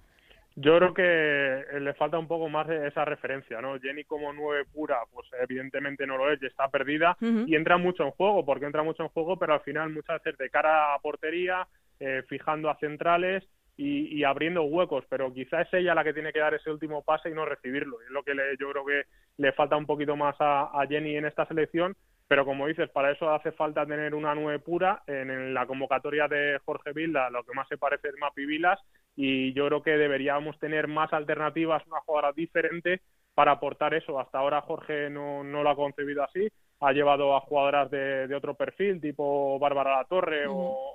Yo 0.55 0.77
creo 0.77 0.93
que 0.93 1.79
le 1.79 1.93
falta 1.95 2.19
un 2.19 2.27
poco 2.27 2.47
más 2.47 2.67
de 2.67 2.87
esa 2.87 3.03
referencia, 3.05 3.59
¿no? 3.59 3.79
Jenny 3.79 4.03
como 4.03 4.31
nueve 4.33 4.65
pura, 4.71 4.99
pues 5.11 5.27
evidentemente 5.41 6.05
no 6.05 6.17
lo 6.17 6.31
es, 6.31 6.41
y 6.43 6.45
está 6.45 6.69
perdida 6.69 7.17
y 7.19 7.55
entra 7.55 7.77
mucho 7.77 8.03
en 8.03 8.11
juego, 8.11 8.45
porque 8.45 8.65
entra 8.65 8.83
mucho 8.83 9.01
en 9.01 9.09
juego, 9.09 9.37
pero 9.37 9.53
al 9.53 9.61
final 9.61 9.89
muchas 9.89 10.21
veces 10.21 10.37
de 10.37 10.51
cara 10.51 10.93
a 10.93 10.99
portería, 10.99 11.67
eh, 11.99 12.23
fijando 12.27 12.69
a 12.69 12.77
centrales 12.77 13.43
y, 13.75 14.23
abriendo 14.23 14.63
huecos, 14.63 15.03
pero 15.09 15.33
quizá 15.33 15.61
es 15.61 15.73
ella 15.73 15.95
la 15.95 16.03
que 16.03 16.13
tiene 16.13 16.31
que 16.31 16.39
dar 16.39 16.53
ese 16.53 16.69
último 16.69 17.03
pase 17.03 17.29
y 17.29 17.33
no 17.33 17.45
recibirlo. 17.45 18.01
Es 18.01 18.09
lo 18.11 18.23
que 18.23 18.35
le, 18.35 18.55
yo 18.59 18.69
creo 18.71 18.85
que 18.85 19.03
le 19.37 19.51
falta 19.53 19.75
un 19.75 19.85
poquito 19.85 20.15
más 20.15 20.35
a, 20.39 20.69
Jenny 20.87 21.17
en 21.17 21.25
esta 21.25 21.45
selección 21.47 21.95
pero 22.25 22.45
como 22.45 22.65
dices, 22.65 22.89
para 22.89 23.11
eso 23.11 23.29
hace 23.31 23.51
falta 23.51 23.85
tener 23.85 24.15
una 24.15 24.33
nueve 24.33 24.57
pura. 24.57 25.03
En, 25.05 25.53
la 25.53 25.67
convocatoria 25.67 26.27
de 26.27 26.59
Jorge 26.65 26.91
Vilda, 26.91 27.29
lo 27.29 27.43
que 27.43 27.53
más 27.53 27.67
se 27.67 27.77
parece 27.77 28.07
es 28.07 28.15
Mapi 28.17 28.45
Vilas, 28.45 28.79
y 29.15 29.53
yo 29.53 29.67
creo 29.67 29.83
que 29.83 29.97
deberíamos 29.97 30.57
tener 30.57 30.87
más 30.87 31.13
alternativas, 31.13 31.85
una 31.85 31.99
jugadora 31.99 32.31
diferente 32.31 33.01
para 33.35 33.51
aportar 33.51 33.93
eso. 33.93 34.19
Hasta 34.19 34.39
ahora 34.39 34.61
Jorge 34.61 35.11
no, 35.11 35.43
no 35.43 35.61
lo 35.61 35.69
ha 35.69 35.75
concebido 35.75 36.23
así, 36.23 36.49
ha 36.85 36.91
llevado 36.91 37.35
a 37.35 37.41
jugadoras 37.41 37.89
de, 37.89 38.33
otro 38.35 38.55
perfil, 38.55 38.99
tipo 38.99 39.57
Bárbara 39.59 39.97
La 39.97 40.05
Torre 40.05 40.45
o, 40.47 40.89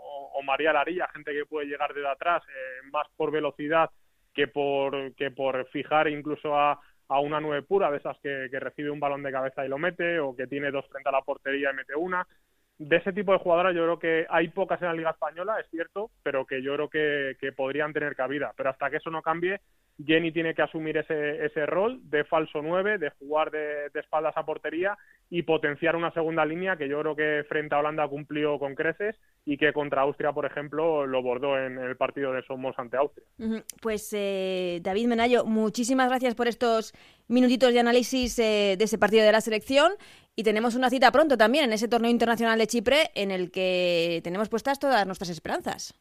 María 0.44 0.72
Larilla, 0.72 1.08
gente 1.08 1.32
que 1.32 1.44
puede 1.46 1.66
llegar 1.66 1.92
desde 1.92 2.08
atrás, 2.08 2.42
eh, 2.48 2.88
más 2.92 3.06
por 3.16 3.32
velocidad 3.32 3.90
que 4.32 4.46
por, 4.46 5.12
que 5.16 5.32
por 5.32 5.66
fijar 5.70 6.08
incluso 6.08 6.56
a, 6.56 6.80
a 7.08 7.20
una 7.20 7.40
nueve 7.40 7.62
pura, 7.62 7.90
de 7.90 7.96
esas 7.98 8.18
que, 8.20 8.48
recibe 8.52 8.90
un 8.90 9.00
balón 9.00 9.22
de 9.22 9.32
cabeza 9.32 9.64
y 9.64 9.68
lo 9.68 9.78
mete, 9.78 10.20
o 10.20 10.36
que 10.36 10.46
tiene 10.46 10.70
dos 10.70 10.86
frente 10.88 11.08
a 11.08 11.12
la 11.12 11.22
portería 11.22 11.70
y 11.72 11.74
mete 11.74 11.96
una. 11.96 12.26
De 12.78 12.96
ese 12.96 13.12
tipo 13.12 13.32
de 13.32 13.38
jugadoras 13.38 13.74
yo 13.74 13.82
creo 13.82 13.98
que 13.98 14.26
hay 14.28 14.48
pocas 14.48 14.80
en 14.80 14.88
la 14.88 14.94
Liga 14.94 15.10
Española, 15.10 15.58
es 15.58 15.68
cierto, 15.70 16.10
pero 16.22 16.46
que 16.46 16.62
yo 16.62 16.74
creo 16.74 16.88
que, 16.88 17.36
que 17.40 17.52
podrían 17.52 17.92
tener 17.92 18.14
cabida. 18.14 18.52
Pero 18.56 18.70
hasta 18.70 18.90
que 18.90 18.98
eso 18.98 19.10
no 19.10 19.22
cambie, 19.22 19.60
Jenny 20.04 20.30
tiene 20.30 20.54
que 20.54 20.62
asumir 20.62 20.96
ese, 20.96 21.44
ese 21.44 21.66
rol 21.66 22.00
de 22.04 22.24
falso 22.24 22.62
9, 22.62 22.98
de 22.98 23.10
jugar 23.10 23.50
de, 23.50 23.90
espaldas 23.94 24.36
a 24.36 24.46
portería 24.46 24.96
y 25.28 25.42
potenciar 25.42 25.96
una 25.96 26.12
segunda 26.12 26.44
línea 26.44 26.76
que 26.76 26.88
yo 26.88 27.00
creo 27.00 27.16
que 27.16 27.44
frente 27.48 27.74
a 27.74 27.78
Holanda 27.78 28.06
cumplió 28.06 28.58
con 28.58 28.74
creces 28.74 29.16
y 29.44 29.58
que 29.58 29.72
contra 29.72 30.02
Austria, 30.02 30.32
por 30.32 30.46
ejemplo, 30.46 31.06
lo 31.06 31.22
bordó 31.22 31.58
en 31.58 31.78
el 31.78 31.96
partido 31.96 32.32
de 32.32 32.42
Somos 32.42 32.78
ante 32.78 32.96
Austria. 32.96 33.26
Pues 33.82 34.10
eh, 34.12 34.78
David 34.82 35.08
Menayo, 35.08 35.44
muchísimas 35.44 36.08
gracias 36.08 36.34
por 36.34 36.46
estos 36.46 36.94
minutitos 37.26 37.72
de 37.72 37.80
análisis 37.80 38.38
eh, 38.38 38.76
de 38.78 38.84
ese 38.84 38.98
partido 38.98 39.24
de 39.24 39.32
la 39.32 39.40
selección 39.40 39.92
y 40.36 40.44
tenemos 40.44 40.76
una 40.76 40.90
cita 40.90 41.10
pronto 41.10 41.36
también 41.36 41.64
en 41.64 41.72
ese 41.72 41.88
torneo 41.88 42.10
internacional 42.10 42.58
de 42.58 42.68
Chipre 42.68 43.10
en 43.16 43.32
el 43.32 43.50
que 43.50 44.20
tenemos 44.22 44.48
puestas 44.48 44.78
todas 44.78 45.04
nuestras 45.04 45.30
esperanzas. 45.30 45.94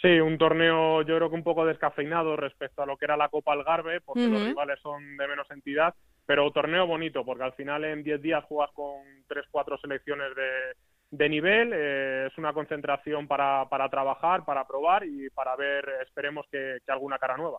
Sí, 0.00 0.18
un 0.18 0.38
torneo 0.38 1.02
yo 1.02 1.16
creo 1.16 1.28
que 1.28 1.34
un 1.34 1.42
poco 1.42 1.66
descafeinado 1.66 2.34
respecto 2.34 2.82
a 2.82 2.86
lo 2.86 2.96
que 2.96 3.04
era 3.04 3.18
la 3.18 3.28
Copa 3.28 3.52
Algarve, 3.52 4.00
porque 4.00 4.28
los 4.28 4.42
rivales 4.42 4.80
son 4.80 5.16
de 5.18 5.28
menos 5.28 5.50
entidad, 5.50 5.94
pero 6.24 6.50
torneo 6.52 6.86
bonito, 6.86 7.22
porque 7.22 7.44
al 7.44 7.52
final 7.52 7.84
en 7.84 8.02
10 8.02 8.22
días 8.22 8.44
juegas 8.44 8.70
con 8.72 9.02
3-4 9.28 9.78
selecciones 9.78 10.34
de, 10.34 11.18
de 11.18 11.28
nivel, 11.28 11.72
eh, 11.74 12.28
es 12.30 12.38
una 12.38 12.54
concentración 12.54 13.28
para, 13.28 13.68
para 13.68 13.90
trabajar, 13.90 14.42
para 14.46 14.66
probar 14.66 15.04
y 15.04 15.28
para 15.30 15.54
ver, 15.56 15.84
esperemos 16.02 16.46
que, 16.50 16.78
que 16.86 16.92
alguna 16.92 17.18
cara 17.18 17.36
nueva. 17.36 17.58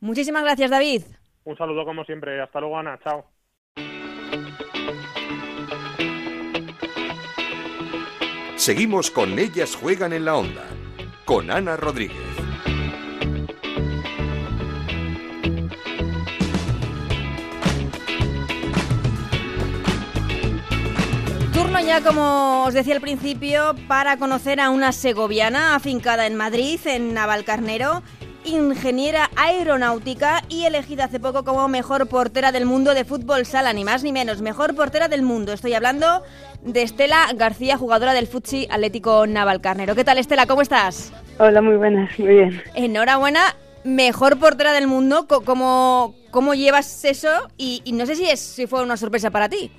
Muchísimas 0.00 0.42
gracias, 0.42 0.70
David. 0.72 1.02
Un 1.44 1.56
saludo 1.56 1.84
como 1.84 2.04
siempre, 2.04 2.40
hasta 2.40 2.58
luego 2.58 2.78
Ana, 2.78 2.98
chao. 3.04 3.26
Seguimos 8.56 9.12
con 9.12 9.38
Ellas 9.38 9.76
Juegan 9.76 10.12
en 10.12 10.24
la 10.24 10.34
Onda 10.34 10.64
con 11.26 11.50
Ana 11.50 11.76
Rodríguez. 11.76 12.16
Turno 21.52 21.80
ya, 21.80 22.00
como 22.00 22.62
os 22.64 22.74
decía 22.74 22.94
al 22.94 23.00
principio, 23.00 23.74
para 23.88 24.18
conocer 24.18 24.60
a 24.60 24.70
una 24.70 24.92
segoviana 24.92 25.74
afincada 25.74 26.28
en 26.28 26.36
Madrid, 26.36 26.78
en 26.84 27.12
Navalcarnero, 27.12 28.04
ingeniera 28.46 29.28
aeronáutica 29.36 30.42
y 30.48 30.64
elegida 30.64 31.04
hace 31.04 31.20
poco 31.20 31.44
como 31.44 31.68
mejor 31.68 32.08
portera 32.08 32.52
del 32.52 32.64
mundo 32.64 32.94
de 32.94 33.04
fútbol 33.04 33.44
sala, 33.44 33.72
ni 33.72 33.84
más 33.84 34.04
ni 34.04 34.12
menos, 34.12 34.40
mejor 34.40 34.74
portera 34.74 35.08
del 35.08 35.22
mundo. 35.22 35.52
Estoy 35.52 35.74
hablando 35.74 36.22
de 36.62 36.82
Estela 36.82 37.26
García, 37.34 37.76
jugadora 37.76 38.14
del 38.14 38.26
Futsi 38.26 38.66
Atlético 38.70 39.26
Navalcarnero. 39.26 39.94
¿Qué 39.94 40.04
tal, 40.04 40.18
Estela? 40.18 40.46
¿Cómo 40.46 40.62
estás? 40.62 41.12
Hola, 41.38 41.60
muy 41.60 41.76
buenas, 41.76 42.18
muy 42.18 42.34
bien. 42.34 42.62
Enhorabuena, 42.74 43.40
mejor 43.84 44.38
portera 44.38 44.72
del 44.72 44.86
mundo. 44.86 45.26
¿Cómo, 45.26 46.14
cómo 46.30 46.54
llevas 46.54 47.04
eso? 47.04 47.28
Y, 47.56 47.82
no 47.92 48.06
sé 48.06 48.14
si, 48.14 48.30
es, 48.30 48.40
si 48.40 48.66
fue 48.66 48.82
una 48.82 48.96
sorpresa 48.96 49.30
para 49.30 49.48
ti. 49.48 49.70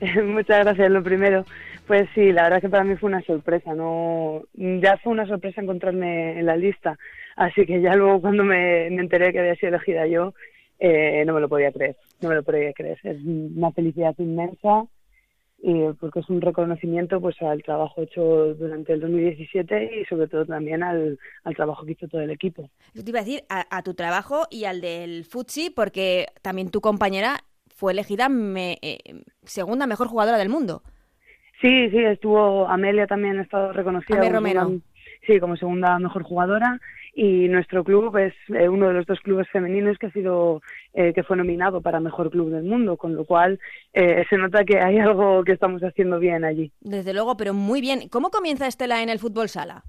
Muchas 0.24 0.64
gracias, 0.64 0.90
lo 0.90 1.02
primero. 1.02 1.44
Pues 1.86 2.08
sí, 2.14 2.32
la 2.32 2.44
verdad 2.44 2.60
que 2.60 2.68
para 2.68 2.84
mí 2.84 2.96
fue 2.96 3.08
una 3.08 3.22
sorpresa. 3.22 3.74
No, 3.74 4.42
ya 4.54 4.96
fue 4.98 5.12
una 5.12 5.26
sorpresa 5.26 5.60
encontrarme 5.60 6.38
en 6.38 6.46
la 6.46 6.56
lista. 6.56 6.98
Así 7.40 7.64
que 7.64 7.80
ya 7.80 7.94
luego 7.94 8.20
cuando 8.20 8.44
me, 8.44 8.86
enteré 8.88 9.32
que 9.32 9.38
había 9.38 9.54
sido 9.54 9.70
elegida 9.70 10.06
yo, 10.06 10.34
eh, 10.78 11.24
no 11.24 11.32
me 11.32 11.40
lo 11.40 11.48
podía 11.48 11.72
creer. 11.72 11.96
No 12.20 12.28
me 12.28 12.34
lo 12.34 12.42
podía 12.42 12.70
creer. 12.74 12.98
Es 13.02 13.16
una 13.24 13.72
felicidad 13.72 14.14
inmensa 14.18 14.84
y 15.62 15.84
porque 15.98 16.20
es 16.20 16.28
un 16.28 16.42
reconocimiento 16.42 17.18
pues 17.18 17.40
al 17.40 17.62
trabajo 17.62 18.02
hecho 18.02 18.54
durante 18.54 18.92
el 18.92 19.00
2017 19.00 20.00
y 20.00 20.04
sobre 20.04 20.28
todo 20.28 20.44
también 20.44 20.82
al, 20.82 21.18
trabajo 21.56 21.86
que 21.86 21.92
hizo 21.92 22.08
todo 22.08 22.20
el 22.20 22.30
equipo. 22.30 22.68
Yo 22.92 23.02
te 23.02 23.08
iba 23.08 23.20
a 23.20 23.24
decir 23.24 23.44
a, 23.48 23.82
tu 23.84 23.94
trabajo 23.94 24.42
y 24.50 24.66
al 24.66 24.82
del 24.82 25.24
Futsi 25.24 25.70
porque 25.70 26.26
también 26.42 26.70
tu 26.70 26.82
compañera 26.82 27.38
fue 27.74 27.92
elegida 27.92 28.28
eh, 28.56 28.98
segunda 29.44 29.86
mejor 29.86 30.08
jugadora 30.08 30.36
del 30.36 30.50
mundo. 30.50 30.82
Sí, 31.62 31.88
sí, 31.88 32.04
estuvo 32.04 32.68
Amelia 32.68 33.06
también 33.06 33.38
ha 33.38 33.42
estado 33.42 33.72
reconocida. 33.72 34.18
Amelia 34.18 34.34
Romero. 34.34 34.80
sí, 35.26 35.40
como 35.40 35.56
segunda 35.56 35.98
mejor 35.98 36.22
jugadora 36.22 36.78
y 37.14 37.48
nuestro 37.48 37.84
club 37.84 38.16
es 38.16 38.34
eh, 38.48 38.68
uno 38.68 38.88
de 38.88 38.94
los 38.94 39.06
dos 39.06 39.20
clubes 39.20 39.48
femeninos 39.50 39.98
que 39.98 40.06
ha 40.06 40.12
sido 40.12 40.62
eh, 40.94 41.12
que 41.12 41.22
fue 41.22 41.36
nominado 41.36 41.80
para 41.80 42.00
mejor 42.00 42.30
club 42.30 42.50
del 42.50 42.64
mundo, 42.64 42.96
con 42.96 43.14
lo 43.14 43.24
cual 43.24 43.58
se 43.92 44.36
nota 44.36 44.64
que 44.64 44.78
hay 44.78 44.98
algo 44.98 45.42
que 45.44 45.52
estamos 45.52 45.82
haciendo 45.82 46.18
bien 46.18 46.44
allí. 46.44 46.72
Desde 46.80 47.12
luego, 47.12 47.36
pero 47.36 47.52
muy 47.54 47.80
bien. 47.80 48.08
¿Cómo 48.08 48.30
comienza 48.30 48.66
Estela 48.66 49.02
en 49.02 49.08
el 49.08 49.18
fútbol 49.18 49.48
sala? 49.48 49.84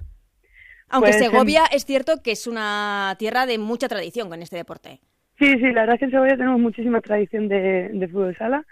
Aunque 0.89 1.11
pues, 1.11 1.23
Segovia 1.23 1.63
es 1.71 1.85
cierto 1.85 2.21
que 2.23 2.31
es 2.31 2.47
una 2.47 3.15
tierra 3.17 3.45
de 3.45 3.57
mucha 3.57 3.87
tradición 3.87 4.29
con 4.29 4.41
este 4.41 4.57
deporte. 4.57 4.99
Sí, 5.39 5.53
sí, 5.53 5.71
la 5.71 5.81
verdad 5.81 5.95
es 5.95 5.99
que 5.99 6.05
en 6.05 6.11
Segovia 6.11 6.37
tenemos 6.37 6.59
muchísima 6.59 7.01
tradición 7.01 7.47
de, 7.47 7.89
de 7.89 8.07
fútbol 8.07 8.35
sala 8.37 8.65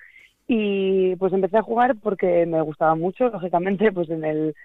y 0.48 1.16
pues 1.16 1.32
empecé 1.32 1.58
a 1.58 1.64
jugar 1.64 1.96
porque 2.02 2.46
me 2.46 2.62
gustaba 2.62 2.96
mucho, 2.96 3.30
lógicamente, 3.30 3.92
pues 3.92 4.10
en 4.10 4.26
el 4.26 4.56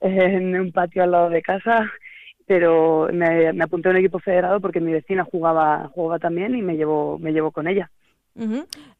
en 0.00 0.60
un 0.60 0.72
patio 0.72 1.02
al 1.02 1.12
lado 1.12 1.30
de 1.30 1.40
casa, 1.40 1.90
pero 2.46 3.08
me, 3.12 3.50
apunté 3.62 3.88
a 3.88 3.92
un 3.92 3.98
equipo 3.98 4.18
federado 4.18 4.60
porque 4.60 4.80
mi 4.80 4.92
vecina 4.92 5.24
jugaba 5.24 5.88
jugaba 5.94 6.18
también 6.18 6.54
y 6.54 6.62
me 6.62 6.76
llevó 6.76 7.18
me 7.18 7.32
llevó 7.32 7.50
con 7.50 7.66
ella. 7.66 7.90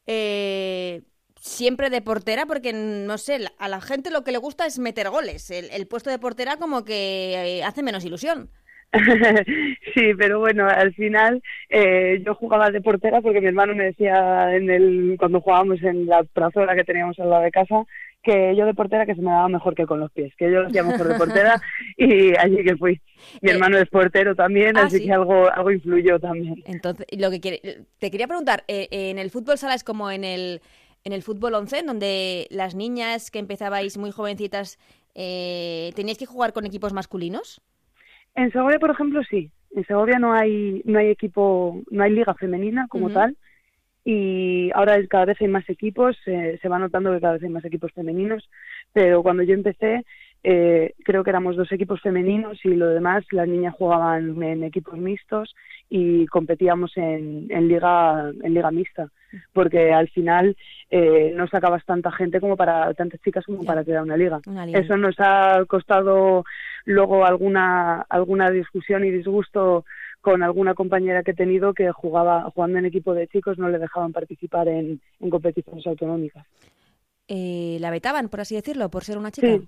eh, 0.07 1.03
siempre 1.41 1.91
de 1.91 2.01
portera 2.01 2.47
porque 2.47 2.73
no 2.73 3.19
sé 3.19 3.47
a 3.59 3.69
la 3.69 3.81
gente 3.81 4.11
lo 4.11 4.25
que 4.25 4.33
le 4.33 4.39
gusta 4.39 4.67
es 4.67 4.79
meter 4.79 5.11
goles. 5.11 5.51
El, 5.51 5.71
el 5.71 5.87
puesto 5.87 6.11
de 6.11 6.19
portera 6.19 6.57
como 6.57 6.85
que 6.85 7.59
eh, 7.59 7.65
hace 7.65 7.83
menos 7.83 8.05
ilusión. 8.05 8.51
sí, 9.95 10.15
pero 10.17 10.41
bueno, 10.41 10.69
al 10.69 10.95
final 10.95 11.43
eh, 11.69 12.23
yo 12.25 12.35
jugaba 12.35 12.71
de 12.71 12.81
portera 12.81 13.21
porque 13.21 13.41
mi 13.41 13.49
hermano 13.49 13.75
me 13.75 13.85
decía 13.85 14.55
en 14.55 14.71
el 14.71 15.17
cuando 15.19 15.41
jugábamos 15.41 15.83
en 15.83 16.07
la 16.07 16.23
plazuela 16.25 16.75
que 16.75 16.85
teníamos 16.85 17.19
al 17.19 17.31
lado 17.31 17.43
de 17.43 17.51
casa 17.51 17.85
que 18.23 18.57
yo 18.57 18.65
de 18.65 18.73
portera 18.73 19.05
que 19.05 19.15
se 19.15 19.21
me 19.21 19.31
daba 19.31 19.49
mejor 19.49 19.75
que 19.75 19.85
con 19.85 20.01
los 20.01 20.11
pies, 20.11 20.33
que 20.37 20.51
yo 20.51 20.63
lo 20.63 20.69
hacía 20.69 20.83
mejor 20.83 21.09
de 21.09 21.15
portera 21.17 21.61
y 21.99 22.35
allí 22.39 22.65
que 22.65 22.77
fui. 22.77 23.01
Mi 23.43 23.51
eh, 23.51 23.53
hermano 23.53 23.77
es 23.77 23.89
portero 23.89 24.35
también, 24.35 24.79
ah, 24.79 24.85
así 24.85 25.05
que 25.05 25.13
algo 25.13 25.51
algo 25.53 25.71
influyó 25.71 26.19
también. 26.19 26.63
Entonces, 26.65 27.07
lo 27.17 27.31
que 27.31 27.85
te 27.99 28.11
quería 28.11 28.27
preguntar, 28.27 28.65
eh, 28.67 28.89
en 28.91 29.19
el 29.19 29.31
fútbol 29.31 29.59
sala 29.59 29.75
es 29.75 29.85
como 29.85 30.11
en 30.11 30.25
el 30.25 30.63
en 31.05 31.13
el 31.13 31.23
fútbol 31.23 31.53
11, 31.53 31.83
donde 31.83 32.47
las 32.51 32.75
niñas 32.75 33.31
que 33.31 33.39
empezabais 33.39 33.99
muy 33.99 34.11
jovencitas 34.11 34.79
teníais 35.15 36.17
que 36.19 36.27
jugar 36.27 36.55
con 36.55 36.65
equipos 36.65 36.95
masculinos. 36.95 37.61
En 38.35 38.51
Segovia, 38.53 38.79
por 38.79 38.91
ejemplo, 38.91 39.23
sí. 39.29 39.51
En 39.75 39.85
Segovia 39.87 40.19
no 40.19 40.33
hay, 40.33 40.83
no 40.85 40.99
hay 40.99 41.09
equipo, 41.09 41.83
no 41.91 42.03
hay 42.03 42.13
liga 42.13 42.35
femenina 42.35 42.87
como 42.89 43.11
tal. 43.11 43.37
Y 44.05 44.71
ahora 44.75 44.97
cada 45.09 45.25
vez 45.25 45.41
hay 45.41 45.49
más 45.49 45.69
equipos, 45.71 46.17
se 46.25 46.69
va 46.69 46.79
notando 46.79 47.13
que 47.13 47.21
cada 47.21 47.35
vez 47.35 47.43
hay 47.43 47.49
más 47.49 47.65
equipos 47.65 47.93
femeninos. 47.93 48.49
Pero 48.93 49.23
cuando 49.23 49.43
yo 49.43 49.55
empecé, 49.55 50.05
eh, 50.47 50.93
creo 51.05 51.25
que 51.25 51.31
éramos 51.31 51.57
dos 51.57 51.73
equipos 51.73 52.03
femeninos 52.03 52.63
y 52.65 52.75
lo 52.75 52.91
demás, 52.91 53.25
las 53.31 53.49
niñas 53.49 53.75
jugaban 53.75 54.43
en 54.43 54.63
equipos 54.63 54.99
mixtos 54.99 55.55
y 55.89 56.27
competíamos 56.27 56.95
en, 56.97 57.47
en 57.51 57.67
liga 57.67 58.31
en 58.43 58.53
liga 58.53 58.71
mixta 58.71 59.09
porque 59.53 59.93
al 59.93 60.09
final 60.11 60.57
eh, 60.91 61.33
no 61.35 61.47
sacabas 61.49 61.85
tanta 61.85 62.13
gente 62.13 62.41
como 62.41 62.57
para 62.57 62.93
tantas 62.95 63.21
chicas 63.23 63.45
como 63.45 63.65
para 63.65 63.85
crear 63.85 64.03
una 64.03 64.17
liga. 64.17 64.41
eso 64.73 64.97
nos 64.97 65.17
ha 65.19 65.65
costado 65.67 66.45
luego 66.85 67.25
alguna 67.25 68.03
alguna 68.09 68.51
discusión 68.51 69.05
y 69.05 69.11
disgusto 69.11 69.85
con 70.21 70.43
alguna 70.43 70.75
compañera 70.75 71.23
que 71.23 71.33
he 71.33 71.35
tenido 71.35 71.75
que 71.75 71.93
jugaba 71.93 72.51
jugando 72.51 72.79
en 72.79 72.87
equipo 72.87 73.15
de 73.15 73.29
chicos 73.29 73.59
no 73.59 73.69
le 73.69 73.79
dejaban 73.79 74.13
participar 74.13 74.69
en, 74.69 75.01
competiciones 75.31 75.87
autonómicas. 75.87 76.47
Eh, 77.29 77.79
la 77.81 77.91
vetaban 77.91 78.29
por 78.29 78.41
así 78.41 78.55
decirlo 78.55 78.91
por 78.91 79.05
ser 79.05 79.19
una 79.19 79.31
chica 79.31 79.59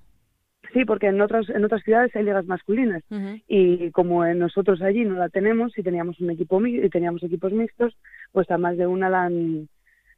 Sí, 0.73 0.85
porque 0.85 1.07
en 1.07 1.21
otras 1.21 1.49
en 1.49 1.65
otras 1.65 1.83
ciudades 1.83 2.15
hay 2.17 2.25
ligas 2.25 2.47
masculinas. 2.47 3.03
Y 3.47 3.91
como 3.93 4.25
nosotros 4.27 4.83
allí 4.83 5.05
no 5.05 5.17
la 5.17 5.29
tenemos 5.29 5.77
y 5.79 5.83
teníamos 5.83 6.21
un 6.21 6.31
equipo 6.31 6.65
y 6.67 6.89
teníamos 6.91 7.23
equipos 7.23 7.53
mixtos, 7.53 7.97
pues 8.33 8.51
a 8.51 8.59
más 8.59 8.77
de 8.77 8.87
una 8.87 9.09
la 9.09 9.25
han, 9.25 9.69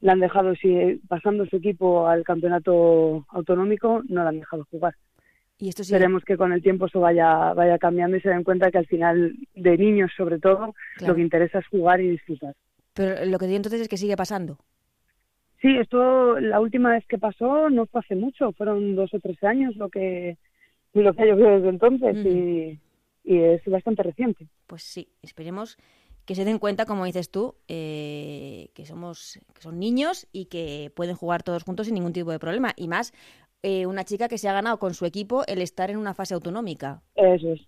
la 0.00 0.12
han 0.12 0.20
dejado 0.20 0.54
si 0.54 1.00
pasando 1.08 1.46
su 1.46 1.56
equipo 1.56 2.08
al 2.08 2.24
campeonato 2.24 3.26
autonómico 3.28 4.02
no 4.08 4.22
la 4.22 4.30
han 4.30 4.40
dejado 4.40 4.66
jugar. 4.70 4.94
Y 5.58 5.68
esto 5.68 5.82
Esperemos 5.82 6.24
que 6.24 6.36
con 6.36 6.52
el 6.52 6.62
tiempo 6.62 6.86
eso 6.86 7.00
vaya 7.00 7.52
vaya 7.52 7.78
cambiando 7.78 8.16
y 8.16 8.20
se 8.20 8.28
den 8.28 8.44
cuenta 8.44 8.70
que 8.70 8.78
al 8.78 8.86
final 8.86 9.34
de 9.54 9.76
niños 9.76 10.12
sobre 10.16 10.38
todo 10.38 10.74
lo 11.04 11.14
que 11.14 11.20
interesa 11.20 11.58
es 11.58 11.66
jugar 11.66 12.00
y 12.00 12.10
disfrutar. 12.10 12.54
Pero 12.94 13.24
lo 13.26 13.38
que 13.38 13.46
digo 13.46 13.56
entonces 13.56 13.80
es 13.80 13.88
que 13.88 13.96
sigue 13.96 14.16
pasando. 14.16 14.58
Sí, 15.60 15.76
esto 15.76 16.38
la 16.38 16.60
última 16.60 16.90
vez 16.92 17.04
que 17.06 17.18
pasó 17.18 17.68
no 17.70 17.86
fue 17.86 18.00
hace 18.00 18.14
mucho, 18.14 18.52
fueron 18.52 18.94
dos 18.94 19.12
o 19.12 19.18
tres 19.18 19.42
años 19.42 19.74
lo 19.76 19.88
que 19.88 20.38
lo 20.94 21.12
que 21.12 21.22
ha 21.22 21.26
llovido 21.26 21.50
desde 21.50 21.68
entonces 21.68 22.16
y, 22.24 22.80
es 23.24 23.62
bastante 23.66 24.02
reciente. 24.02 24.46
Pues 24.66 24.82
sí, 24.82 25.08
esperemos 25.22 25.76
que 26.24 26.34
se 26.34 26.46
den 26.46 26.58
cuenta, 26.58 26.86
como 26.86 27.04
dices 27.04 27.30
tú, 27.30 27.56
eh, 27.68 28.70
que 28.74 28.86
somos 28.86 29.38
que 29.54 29.60
son 29.60 29.78
niños 29.78 30.28
y 30.32 30.46
que 30.46 30.90
pueden 30.94 31.14
jugar 31.14 31.42
todos 31.42 31.64
juntos 31.64 31.86
sin 31.86 31.94
ningún 31.94 32.12
tipo 32.12 32.30
de 32.30 32.38
problema 32.38 32.72
y 32.76 32.88
más 32.88 33.12
eh, 33.62 33.86
una 33.86 34.04
chica 34.04 34.28
que 34.28 34.38
se 34.38 34.48
ha 34.48 34.52
ganado 34.52 34.78
con 34.78 34.94
su 34.94 35.06
equipo 35.06 35.44
el 35.46 35.62
estar 35.62 35.90
en 35.90 35.96
una 35.96 36.14
fase 36.14 36.34
autonómica. 36.34 37.02
Eso 37.14 37.52
es. 37.52 37.66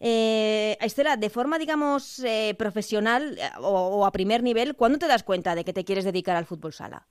Eh, 0.00 0.76
Estela, 0.80 1.16
de 1.16 1.30
forma, 1.30 1.58
digamos, 1.58 2.22
eh, 2.24 2.54
profesional 2.56 3.36
eh, 3.38 3.50
o, 3.60 4.06
a 4.06 4.12
primer 4.12 4.42
nivel, 4.42 4.76
¿cuándo 4.76 4.98
te 4.98 5.08
das 5.08 5.24
cuenta 5.24 5.54
de 5.54 5.64
que 5.64 5.72
te 5.72 5.84
quieres 5.84 6.04
dedicar 6.04 6.36
al 6.36 6.44
fútbol 6.44 6.72
sala? 6.72 7.06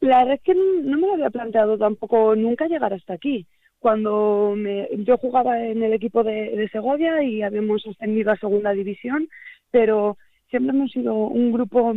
La 0.00 0.18
verdad 0.18 0.34
es 0.34 0.42
que 0.42 0.54
no 0.54 0.98
me 0.98 1.06
lo 1.06 1.12
había 1.14 1.30
planteado 1.30 1.78
tampoco 1.78 2.34
nunca 2.34 2.66
llegar 2.66 2.92
hasta 2.92 3.14
aquí. 3.14 3.46
Cuando 3.78 4.54
yo 4.98 5.18
jugaba 5.18 5.60
en 5.64 5.82
el 5.82 5.92
equipo 5.92 6.22
de, 6.22 6.68
Segovia 6.72 7.22
y 7.22 7.42
habíamos 7.42 7.84
ascendido 7.86 8.30
a 8.30 8.36
segunda 8.36 8.72
división, 8.72 9.28
pero 9.70 10.18
siempre 10.50 10.76
hemos 10.76 10.90
sido 10.92 11.14
un 11.14 11.52
grupo, 11.52 11.92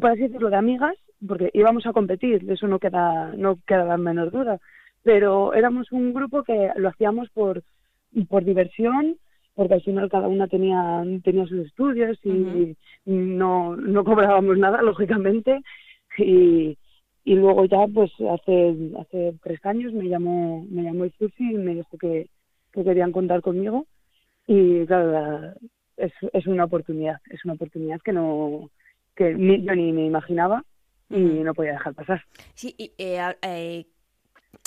por 0.00 0.10
así 0.10 0.22
decirlo, 0.22 0.50
de 0.50 0.56
amigas, 0.56 0.96
porque 1.26 1.50
íbamos 1.52 1.86
a 1.86 1.92
competir, 1.92 2.44
de 2.44 2.54
eso 2.54 2.66
no 2.66 2.78
queda, 2.78 3.32
no 3.36 3.58
queda 3.66 3.84
la 3.84 3.96
menor 3.96 4.30
duda, 4.30 4.60
pero 5.02 5.54
éramos 5.54 5.92
un 5.92 6.12
grupo 6.14 6.42
que 6.42 6.70
lo 6.76 6.88
hacíamos 6.88 7.28
por, 7.30 7.62
por 8.28 8.44
diversión, 8.44 9.16
porque 9.54 9.74
al 9.74 9.82
final 9.82 10.10
cada 10.10 10.28
una 10.28 10.48
tenía, 10.48 11.04
tenía 11.22 11.46
sus 11.46 11.66
estudios 11.66 12.18
y 12.24 12.76
no, 13.04 13.76
no 13.76 14.04
cobrábamos 14.04 14.58
nada, 14.58 14.82
lógicamente. 14.82 15.60
Y, 16.18 16.76
y 17.24 17.34
luego 17.34 17.64
ya, 17.66 17.86
pues 17.92 18.10
hace, 18.30 18.76
hace 18.98 19.34
tres 19.42 19.64
años 19.64 19.92
me 19.92 20.08
llamó, 20.08 20.66
me 20.70 20.82
llamó 20.82 21.04
el 21.04 21.12
y 21.38 21.54
me 21.54 21.74
dijo 21.74 21.96
que, 21.98 22.28
que 22.72 22.84
querían 22.84 23.12
contar 23.12 23.42
conmigo. 23.42 23.86
Y 24.46 24.84
claro, 24.86 25.54
es, 25.96 26.12
es 26.32 26.46
una 26.46 26.64
oportunidad, 26.64 27.20
es 27.30 27.44
una 27.44 27.54
oportunidad 27.54 28.00
que 28.00 28.12
no 28.12 28.70
que 29.16 29.30
yo 29.30 29.74
ni 29.74 29.92
me 29.92 30.06
imaginaba 30.06 30.64
y 31.10 31.16
no 31.16 31.54
podía 31.54 31.72
dejar 31.72 31.94
pasar. 31.94 32.24
Sí, 32.54 32.74
y, 32.78 32.92
eh, 32.98 33.20
eh, 33.42 33.86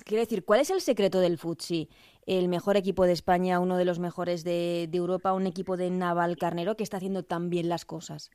quiero 0.06 0.22
decir, 0.22 0.46
¿cuál 0.46 0.62
es 0.62 0.70
el 0.70 0.82
secreto 0.82 1.20
del 1.20 1.38
futsi? 1.38 1.90
el 2.28 2.50
mejor 2.50 2.76
equipo 2.76 3.06
de 3.06 3.14
España, 3.14 3.60
uno 3.60 3.78
de 3.78 3.86
los 3.86 4.00
mejores 4.00 4.44
de, 4.44 4.90
Europa, 4.94 5.34
un 5.34 5.48
equipo 5.48 5.78
de 5.78 5.90
Naval 5.90 6.36
Carnero 6.38 6.76
que 6.76 6.84
está 6.84 6.98
haciendo 6.98 7.24
tan 7.24 7.50
bien 7.50 7.70
las 7.70 7.86
cosas? 7.86 8.30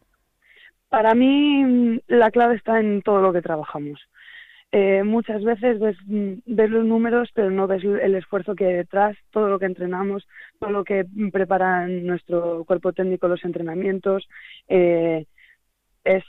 Para 0.88 1.14
mí 1.14 2.00
la 2.08 2.30
clave 2.30 2.56
está 2.56 2.80
en 2.80 3.02
todo 3.02 3.20
lo 3.20 3.32
que 3.32 3.42
trabajamos. 3.42 4.00
eh, 4.72 5.02
muchas 5.04 5.44
veces 5.44 5.78
ves, 5.78 5.96
ves, 6.06 6.70
los 6.70 6.86
números, 6.86 7.28
pero 7.34 7.50
no 7.50 7.66
ves 7.66 7.84
el 7.84 8.14
esfuerzo 8.14 8.54
que 8.54 8.64
hay 8.66 8.74
detrás, 8.74 9.14
todo 9.30 9.48
lo 9.48 9.58
que 9.58 9.66
entrenamos, 9.66 10.26
todo 10.58 10.70
lo 10.70 10.84
que 10.84 11.04
prepara 11.30 11.86
nuestro 11.86 12.64
cuerpo 12.64 12.94
técnico, 12.94 13.28
los 13.28 13.44
entrenamientos. 13.44 14.26
Eh, 14.68 15.26
es 16.04 16.24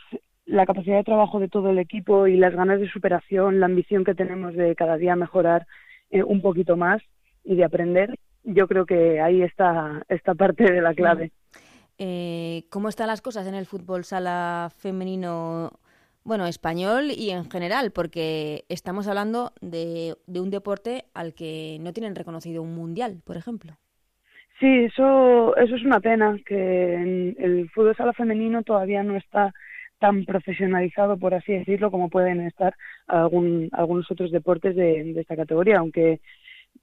la 0.45 0.65
capacidad 0.65 0.97
de 0.97 1.03
trabajo 1.03 1.39
de 1.39 1.47
todo 1.47 1.69
el 1.69 1.79
equipo 1.79 2.27
y 2.27 2.37
las 2.37 2.53
ganas 2.53 2.79
de 2.79 2.89
superación, 2.89 3.59
la 3.59 3.67
ambición 3.67 4.03
que 4.03 4.15
tenemos 4.15 4.53
de 4.53 4.75
cada 4.75 4.97
día 4.97 5.15
mejorar 5.15 5.67
eh, 6.09 6.23
un 6.23 6.41
poquito 6.41 6.75
más 6.75 7.01
y 7.43 7.55
de 7.55 7.63
aprender. 7.63 8.19
Yo 8.43 8.67
creo 8.67 8.85
que 8.85 9.21
ahí 9.21 9.41
está 9.41 10.03
esta 10.09 10.35
parte 10.35 10.63
de 10.63 10.81
la 10.81 10.93
clave. 10.93 11.31
Eh, 11.97 12.63
¿Cómo 12.69 12.89
están 12.89 13.07
las 13.07 13.21
cosas 13.21 13.47
en 13.47 13.55
el 13.55 13.65
fútbol 13.65 14.03
sala 14.03 14.69
femenino, 14.77 15.71
bueno, 16.23 16.45
español 16.45 17.11
y 17.15 17.29
en 17.29 17.49
general? 17.49 17.91
Porque 17.91 18.65
estamos 18.67 19.07
hablando 19.07 19.53
de, 19.61 20.15
de 20.27 20.41
un 20.41 20.49
deporte 20.49 21.05
al 21.13 21.33
que 21.33 21.77
no 21.79 21.93
tienen 21.93 22.15
reconocido 22.15 22.61
un 22.63 22.75
mundial, 22.75 23.21
por 23.23 23.37
ejemplo. 23.37 23.73
Sí, 24.59 24.85
eso, 24.85 25.55
eso 25.55 25.75
es 25.75 25.83
una 25.83 25.99
pena, 25.99 26.37
que 26.45 27.33
el 27.37 27.69
fútbol 27.73 27.95
sala 27.95 28.13
femenino 28.13 28.63
todavía 28.63 29.03
no 29.03 29.15
está 29.15 29.53
tan 30.03 30.25
profesionalizado, 30.25 31.15
por 31.17 31.33
así 31.33 31.53
decirlo, 31.53 31.89
como 31.89 32.09
pueden 32.09 32.41
estar 32.41 32.75
algún, 33.07 33.69
algunos 33.71 34.11
otros 34.11 34.31
deportes 34.31 34.75
de, 34.75 35.13
esta 35.17 35.37
categoría, 35.37 35.77
aunque 35.77 36.19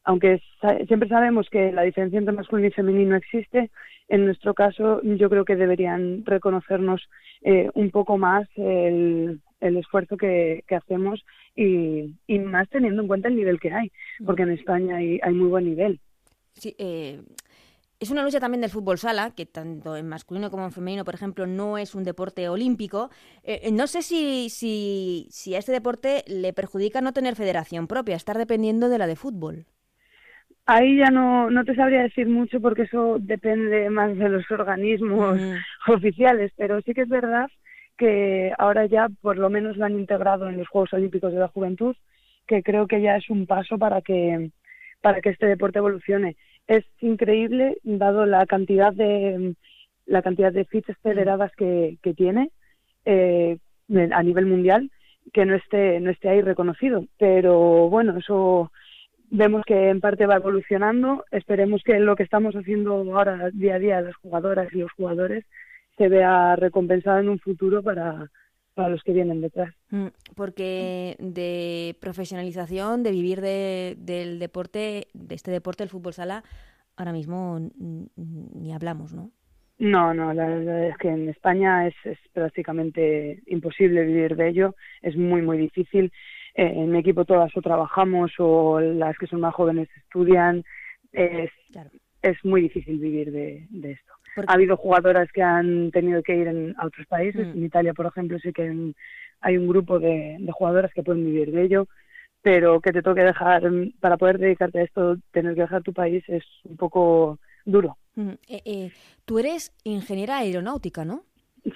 aunque 0.05 0.41
siempre 0.87 1.07
sabemos 1.11 1.51
que 1.51 1.71
la 1.71 1.83
diferencia 1.83 2.19
entre 2.19 2.33
masculino 2.33 2.69
y 2.69 2.71
femenino 2.71 3.17
existe, 3.17 3.71
en 4.09 4.25
nuestro 4.25 4.55
caso 4.55 5.03
yo 5.03 5.29
creo 5.29 5.45
que 5.45 5.57
deberían 5.57 6.25
reconocernos 6.25 7.11
eh, 7.43 7.69
un 7.75 7.91
poco 7.91 8.17
más 8.17 8.49
el, 8.57 9.43
el 9.61 9.77
esfuerzo 9.77 10.17
que, 10.17 10.65
que 10.67 10.77
hacemos 10.77 11.23
y, 11.55 12.15
y, 12.27 12.39
más 12.39 12.71
teniendo 12.71 13.03
en 13.03 13.09
cuenta 13.09 13.29
el 13.29 13.37
nivel 13.37 13.61
que 13.61 13.71
hay, 13.71 13.93
porque 14.25 14.45
en 14.45 14.53
España 14.53 14.97
hay, 14.97 15.21
hay 15.23 15.35
muy 15.35 15.49
buen 15.49 15.67
nivel. 15.67 16.01
Sí, 16.55 16.75
eh, 16.79 17.21
es 18.01 18.11
una 18.11 18.23
lucha 18.23 18.41
también 18.41 18.63
del 18.63 18.71
fútbol 18.71 18.97
sala, 18.97 19.33
que 19.37 19.45
tanto 19.45 19.95
en 19.95 20.09
masculino 20.09 20.51
como 20.51 20.65
en 20.65 20.73
femenino, 20.73 21.05
por 21.05 21.15
ejemplo, 21.15 21.47
no 21.47 21.77
es 21.77 21.95
un 21.95 22.03
deporte 22.03 22.49
olímpico. 22.49 23.11
Eh, 23.45 23.61
eh, 23.65 23.73
no 23.73 23.87
sé 23.87 24.01
si, 24.01 24.49
si, 24.49 25.27
si 25.31 25.55
a 25.55 25.59
este 25.59 25.73
deporte 25.73 26.25
le 26.27 26.55
perjudica 26.55 27.03
no 27.03 27.13
tener 27.13 27.37
federación 27.37 27.87
propia, 27.87 28.17
estar 28.17 28.39
dependiendo 28.39 28.89
de 28.89 28.97
la 28.97 29.07
de 29.07 29.17
fútbol. 29.17 29.67
Ahí 30.65 30.97
ya 30.97 31.11
no, 31.11 31.51
no 31.51 31.65
te 31.65 31.75
sabría 31.75 32.03
decir 32.03 32.27
mucho 32.27 32.59
porque 32.61 32.83
eso 32.83 33.19
depende 33.21 33.91
más 33.91 34.17
de 34.17 34.29
los 34.31 34.51
organismos 34.51 35.39
oficiales, 35.87 36.53
pero 36.57 36.81
sí 36.81 36.95
que 36.95 37.03
es 37.03 37.09
verdad 37.09 37.51
que 37.99 38.53
ahora 38.57 38.87
ya 38.87 39.09
por 39.21 39.37
lo 39.37 39.51
menos 39.51 39.77
lo 39.77 39.85
han 39.85 39.99
integrado 39.99 40.49
en 40.49 40.57
los 40.57 40.69
Juegos 40.69 40.95
Olímpicos 40.95 41.35
de 41.35 41.41
la 41.41 41.49
Juventud, 41.49 41.95
que 42.47 42.63
creo 42.63 42.87
que 42.87 43.03
ya 43.03 43.17
es 43.17 43.29
un 43.29 43.47
paso 43.47 43.77
para 43.77 44.01
que, 44.01 44.53
para 45.03 45.21
que 45.21 45.29
este 45.29 45.45
deporte 45.45 45.81
evolucione 45.81 46.37
es 46.71 46.85
increíble 47.01 47.79
dado 47.83 48.27
la 48.27 48.47
cantidad 48.47 48.93
de 48.93 49.57
la 50.07 50.23
cantidad 50.23 50.53
de 50.53 50.65
fichas 50.65 50.97
mm. 50.99 51.03
federadas 51.03 51.53
que, 51.57 51.99
que 52.01 52.15
tiene 52.15 52.53
eh, 53.05 53.59
a 54.13 54.23
nivel 54.23 54.47
mundial 54.47 54.89
que 55.33 55.45
no 55.45 55.57
esté 55.57 55.99
no 55.99 56.11
esté 56.11 56.29
ahí 56.29 56.43
reconocido 56.43 57.07
pero 57.19 57.91
bueno 57.91 58.17
eso 58.17 58.71
vemos 59.31 59.65
que 59.67 59.89
en 59.89 60.01
parte 60.01 60.27
va 60.27 60.37
evolucionando 60.37 61.25
esperemos 61.33 61.83
que 61.83 61.99
lo 61.99 62.15
que 62.15 62.23
estamos 62.23 62.55
haciendo 62.55 62.93
ahora 63.17 63.51
día 63.53 63.75
a 63.75 63.79
día 63.81 64.01
las 64.01 64.15
jugadoras 64.17 64.73
y 64.73 64.79
los 64.79 64.93
jugadores 64.93 65.45
se 65.99 66.09
vea 66.09 66.55
recompensado 66.55 67.19
en 67.19 67.31
un 67.31 67.41
futuro 67.41 67.83
para 67.83 68.31
para 68.75 68.89
los 68.89 69.03
que 69.03 69.13
vienen 69.13 69.41
detrás. 69.41 69.75
Mm, 69.91 70.09
porque 70.37 71.17
de 71.19 71.97
profesionalización, 72.01 73.03
de 73.03 73.11
vivir 73.11 73.41
de, 73.41 73.97
del 73.99 74.39
deporte, 74.39 75.09
de 75.13 75.35
este 75.35 75.51
deporte, 75.51 75.83
el 75.83 75.91
fútbol 75.91 76.13
sala, 76.13 76.45
ahora 76.97 77.13
mismo 77.13 77.59
ni 78.17 78.73
hablamos, 78.73 79.15
¿no? 79.15 79.31
No, 79.79 80.13
no, 80.13 80.35
la 80.35 80.47
verdad 80.47 80.89
es 80.89 80.99
que 80.99 81.09
en 81.09 81.31
España 81.31 81.87
es, 81.87 81.95
es 82.05 82.19
prácticamente 82.35 83.43
imposible 83.47 84.05
vivir 84.05 84.37
de 84.37 84.49
ello, 84.51 84.75
es 85.01 85.17
muy, 85.17 85.41
muy 85.41 85.57
difícil. 85.57 86.13
Eh, 86.55 86.73
en 86.77 86.91
mi 86.91 86.99
equipo 86.99 87.25
todas 87.25 87.57
o 87.57 87.63
trabajamos 87.63 88.33
o 88.39 88.79
las 88.79 89.17
que 89.17 89.27
son 89.27 89.41
más 89.41 89.55
jóvenes 89.55 89.89
estudian, 89.97 90.65
es, 91.13 91.51
es 92.21 92.45
muy 92.45 92.61
difícil 92.61 92.99
vivir 92.99 93.33
de, 93.33 93.67
de 93.71 93.93
esto. 93.93 94.13
Ha 94.37 94.53
habido 94.55 94.77
jugadoras 94.77 95.31
que 95.33 95.43
han 95.43 95.91
tenido 95.91 96.23
que 96.23 96.37
ir 96.37 96.75
a 96.77 96.87
otros 96.87 97.07
países. 97.07 97.47
Mm. 97.47 97.51
En 97.51 97.65
Italia, 97.65 97.95
por 97.95 98.07
ejemplo, 98.07 98.39
sí 98.39 98.53
que 98.53 98.95
hay 99.41 99.57
un 99.57 99.69
grupo 99.69 99.99
de, 99.99 100.39
jugadoras 100.53 100.93
que 100.93 101.03
pueden 101.03 101.25
vivir 101.25 101.53
de 101.53 101.65
ello, 101.65 101.89
pero 102.43 102.81
que 102.81 102.93
te 102.93 103.03
toque 103.03 103.23
dejar, 103.23 103.63
para 104.01 104.17
poder 104.17 104.39
dedicarte 104.39 104.81
a 104.81 104.85
esto, 104.85 105.17
tener 105.33 105.55
que 105.55 105.63
dejar 105.63 105.83
tu 105.83 105.93
país 105.93 106.25
es 106.29 106.45
un 106.65 106.77
poco 106.77 107.39
duro. 107.65 107.97
Mm, 108.15 108.31
eh, 108.49 108.63
eh, 108.65 108.93
tú 109.25 109.39
eres 109.39 109.73
ingeniera 109.85 110.39
aeronáutica, 110.39 111.05
¿no? 111.05 111.25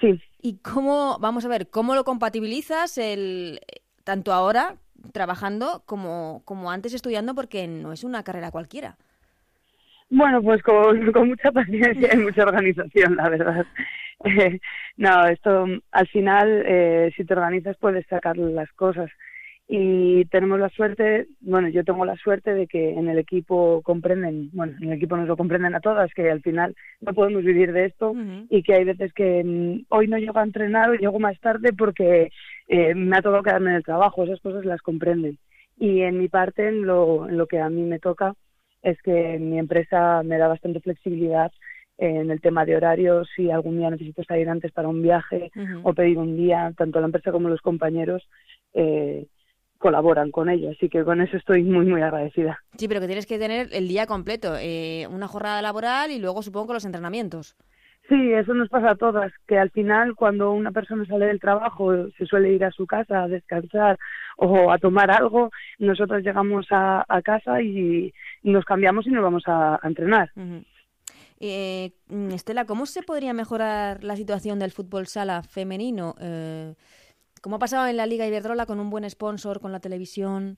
Sí. 0.01 0.19
¿Y 0.41 0.57
cómo, 0.57 1.17
vamos 1.19 1.45
a 1.45 1.47
ver, 1.47 1.69
cómo 1.69 1.95
lo 1.95 2.03
compatibilizas 2.03 2.97
el, 2.97 3.59
tanto 4.03 4.33
ahora 4.33 4.77
trabajando 5.11 5.83
como, 5.85 6.41
como 6.45 6.71
antes 6.71 6.93
estudiando? 6.93 7.35
Porque 7.35 7.67
no 7.67 7.93
es 7.93 8.03
una 8.03 8.23
carrera 8.23 8.51
cualquiera. 8.51 8.97
Bueno, 10.09 10.41
pues 10.41 10.61
con, 10.61 11.11
con 11.11 11.29
mucha 11.29 11.51
paciencia 11.51 12.13
y 12.13 12.17
mucha 12.17 12.43
organización, 12.43 13.15
la 13.15 13.29
verdad. 13.29 13.65
Eh, 14.23 14.59
no, 14.95 15.27
esto 15.27 15.65
al 15.91 16.07
final, 16.07 16.63
eh, 16.65 17.11
si 17.15 17.25
te 17.25 17.33
organizas, 17.33 17.75
puedes 17.77 18.07
sacar 18.07 18.37
las 18.37 18.71
cosas. 18.71 19.11
Y 19.67 20.25
tenemos 20.25 20.59
la 20.59 20.69
suerte, 20.69 21.27
bueno, 21.41 21.67
yo 21.69 21.83
tengo 21.83 22.05
la 22.05 22.15
suerte 22.15 22.53
de 22.53 22.65
que 22.65 22.91
en 22.91 23.09
el 23.09 23.19
equipo 23.19 23.81
comprenden, 23.83 24.49
bueno, 24.53 24.73
en 24.79 24.89
el 24.89 24.93
equipo 24.97 25.17
nos 25.17 25.27
lo 25.27 25.35
comprenden 25.35 25.75
a 25.75 25.79
todas, 25.79 26.13
que 26.13 26.31
al 26.31 26.41
final 26.41 26.75
no 27.01 27.13
podemos 27.13 27.43
vivir 27.43 27.73
de 27.73 27.85
esto 27.85 28.15
y 28.49 28.63
que 28.63 28.75
hay 28.75 28.85
veces 28.85 29.11
que 29.13 29.43
mm, 29.43 29.85
hoy 29.89 30.07
no 30.07 30.17
llego 30.17 30.39
a 30.39 30.43
entrenar 30.43 30.91
o 30.91 30.95
llego 30.95 31.19
más 31.19 31.39
tarde 31.39 31.73
porque 31.73 32.29
eh, 32.67 32.93
me 32.95 33.17
ha 33.17 33.21
tocado 33.21 33.43
quedarme 33.43 33.71
en 33.71 33.77
el 33.77 33.83
trabajo, 33.83 34.23
esas 34.23 34.39
cosas 34.39 34.65
las 34.65 34.81
comprenden. 34.81 35.39
Y 35.77 36.01
en 36.01 36.19
mi 36.19 36.29
parte, 36.29 36.67
en 36.67 36.85
lo, 36.85 37.27
en 37.27 37.37
lo 37.37 37.47
que 37.47 37.59
a 37.59 37.69
mí 37.69 37.81
me 37.81 37.99
toca, 37.99 38.33
es 38.85 39.01
que 39.01 39.39
mi 39.39 39.57
empresa 39.57 40.21
me 40.23 40.37
da 40.37 40.47
bastante 40.47 40.79
flexibilidad 40.79 41.51
en 41.97 42.29
el 42.29 42.39
tema 42.39 42.65
de 42.65 42.75
horarios, 42.75 43.27
si 43.35 43.49
algún 43.49 43.79
día 43.79 43.89
necesito 43.89 44.23
salir 44.23 44.47
antes 44.47 44.71
para 44.71 44.87
un 44.87 45.01
viaje 45.01 45.51
o 45.83 45.93
pedir 45.93 46.19
un 46.19 46.37
día, 46.37 46.71
tanto 46.77 46.99
la 46.99 47.07
empresa 47.07 47.31
como 47.31 47.49
los 47.49 47.61
compañeros 47.61 48.27
eh, 48.73 49.25
colaboran 49.79 50.29
con 50.29 50.49
ello, 50.49 50.69
así 50.69 50.87
que 50.87 51.03
con 51.03 51.19
eso 51.19 51.35
estoy 51.35 51.63
muy, 51.63 51.85
muy 51.85 52.01
agradecida. 52.01 52.59
Sí, 52.77 52.87
pero 52.87 52.99
que 52.99 53.07
tienes 53.07 53.25
que 53.25 53.39
tener 53.39 53.69
el 53.71 53.87
día 53.87 54.05
completo, 54.05 54.55
eh, 54.59 55.07
una 55.09 55.27
jornada 55.27 55.63
laboral 55.63 56.11
y 56.11 56.19
luego 56.19 56.43
supongo 56.43 56.67
que 56.67 56.73
los 56.73 56.85
entrenamientos. 56.85 57.55
Sí, 58.07 58.33
eso 58.33 58.53
nos 58.53 58.69
pasa 58.69 58.91
a 58.91 58.95
todas, 58.95 59.31
que 59.47 59.57
al 59.57 59.71
final 59.71 60.15
cuando 60.15 60.51
una 60.51 60.71
persona 60.71 61.05
sale 61.05 61.25
del 61.25 61.39
trabajo 61.39 61.91
se 62.17 62.25
suele 62.27 62.53
ir 62.53 62.63
a 62.63 62.69
su 62.71 62.85
casa 62.85 63.23
a 63.23 63.27
descansar 63.27 63.97
o 64.37 64.71
a 64.71 64.77
tomar 64.77 65.09
algo, 65.09 65.49
nosotros 65.79 66.21
llegamos 66.21 66.67
a, 66.69 67.03
casa 67.23 67.61
y 67.63 68.13
nos 68.43 68.63
cambiamos 68.63 69.07
y 69.07 69.09
nos 69.09 69.23
vamos 69.23 69.43
a, 69.47 69.79
entrenar. 69.81 70.31
eh, 71.39 71.93
Estela, 72.31 72.65
¿cómo 72.65 72.85
se 72.85 73.01
podría 73.01 73.33
mejorar 73.33 74.03
la 74.03 74.15
situación 74.15 74.59
del 74.59 74.71
fútbol 74.71 75.07
sala 75.07 75.41
femenino? 75.41 76.13
Eh, 76.21 76.75
¿Cómo 77.41 77.55
ha 77.55 77.59
pasado 77.59 77.87
en 77.87 77.97
la 77.97 78.05
Liga 78.05 78.27
Iberdrola 78.27 78.67
con 78.67 78.79
un 78.79 78.91
buen 78.91 79.09
sponsor, 79.09 79.59
con 79.59 79.71
la 79.71 79.79
televisión? 79.79 80.57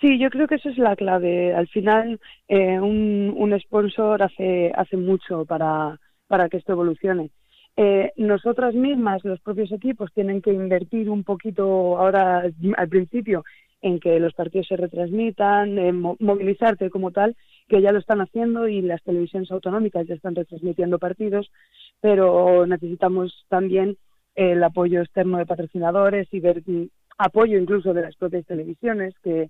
Sí, 0.00 0.16
yo 0.20 0.30
creo 0.30 0.46
que 0.46 0.56
eso 0.56 0.68
es 0.68 0.78
la 0.78 0.94
clave. 0.94 1.52
Al 1.54 1.66
final, 1.66 2.20
eh, 2.46 2.78
un, 2.78 3.34
un 3.36 3.60
sponsor 3.60 4.22
hace, 4.22 4.70
hace 4.76 4.96
mucho 4.96 5.44
para 5.44 5.98
para 6.28 6.48
que 6.48 6.58
esto 6.58 6.72
evolucione. 6.72 7.30
Eh, 7.76 8.12
nosotras 8.16 8.74
mismas, 8.74 9.24
los 9.24 9.40
propios 9.40 9.70
equipos, 9.72 10.12
tienen 10.12 10.42
que 10.42 10.52
invertir 10.52 11.08
un 11.10 11.24
poquito 11.24 11.98
ahora 11.98 12.44
al 12.76 12.88
principio 12.88 13.44
en 13.80 14.00
que 14.00 14.18
los 14.18 14.34
partidos 14.34 14.66
se 14.66 14.76
retransmitan, 14.76 15.78
en 15.78 16.00
movilizarte 16.00 16.90
como 16.90 17.12
tal, 17.12 17.36
que 17.68 17.80
ya 17.80 17.92
lo 17.92 18.00
están 18.00 18.20
haciendo 18.20 18.66
y 18.66 18.82
las 18.82 19.02
televisiones 19.04 19.50
autonómicas 19.52 20.06
ya 20.06 20.14
están 20.14 20.34
retransmitiendo 20.34 20.98
partidos, 20.98 21.50
pero 22.00 22.66
necesitamos 22.66 23.46
también 23.48 23.96
el 24.34 24.62
apoyo 24.64 25.00
externo 25.00 25.38
de 25.38 25.46
patrocinadores 25.46 26.26
y 26.32 26.40
ver 26.40 26.62
apoyo 27.16 27.58
incluso 27.58 27.94
de 27.94 28.02
las 28.02 28.16
propias 28.16 28.46
televisiones 28.46 29.14
que 29.22 29.48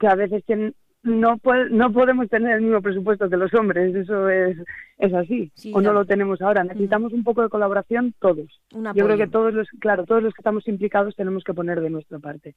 a 0.00 0.14
veces 0.14 0.42
tienen 0.44 0.74
no, 1.02 1.40
no 1.70 1.92
podemos 1.92 2.28
tener 2.28 2.56
el 2.56 2.62
mismo 2.62 2.82
presupuesto 2.82 3.30
que 3.30 3.36
los 3.36 3.52
hombres, 3.54 3.94
eso 3.94 4.28
es, 4.28 4.58
es 4.98 5.14
así, 5.14 5.52
o 5.72 5.80
no 5.80 5.92
lo 5.92 6.04
tenemos 6.04 6.40
ahora. 6.42 6.64
Necesitamos 6.64 7.12
un 7.12 7.24
poco 7.24 7.42
de 7.42 7.48
colaboración 7.48 8.14
todos. 8.18 8.60
Yo 8.70 9.04
creo 9.04 9.16
que 9.16 9.28
todos 9.28 9.54
los, 9.54 9.68
claro, 9.80 10.04
todos 10.04 10.22
los 10.22 10.34
que 10.34 10.40
estamos 10.40 10.66
implicados 10.68 11.14
tenemos 11.16 11.44
que 11.44 11.54
poner 11.54 11.80
de 11.80 11.90
nuestra 11.90 12.18
parte. 12.18 12.54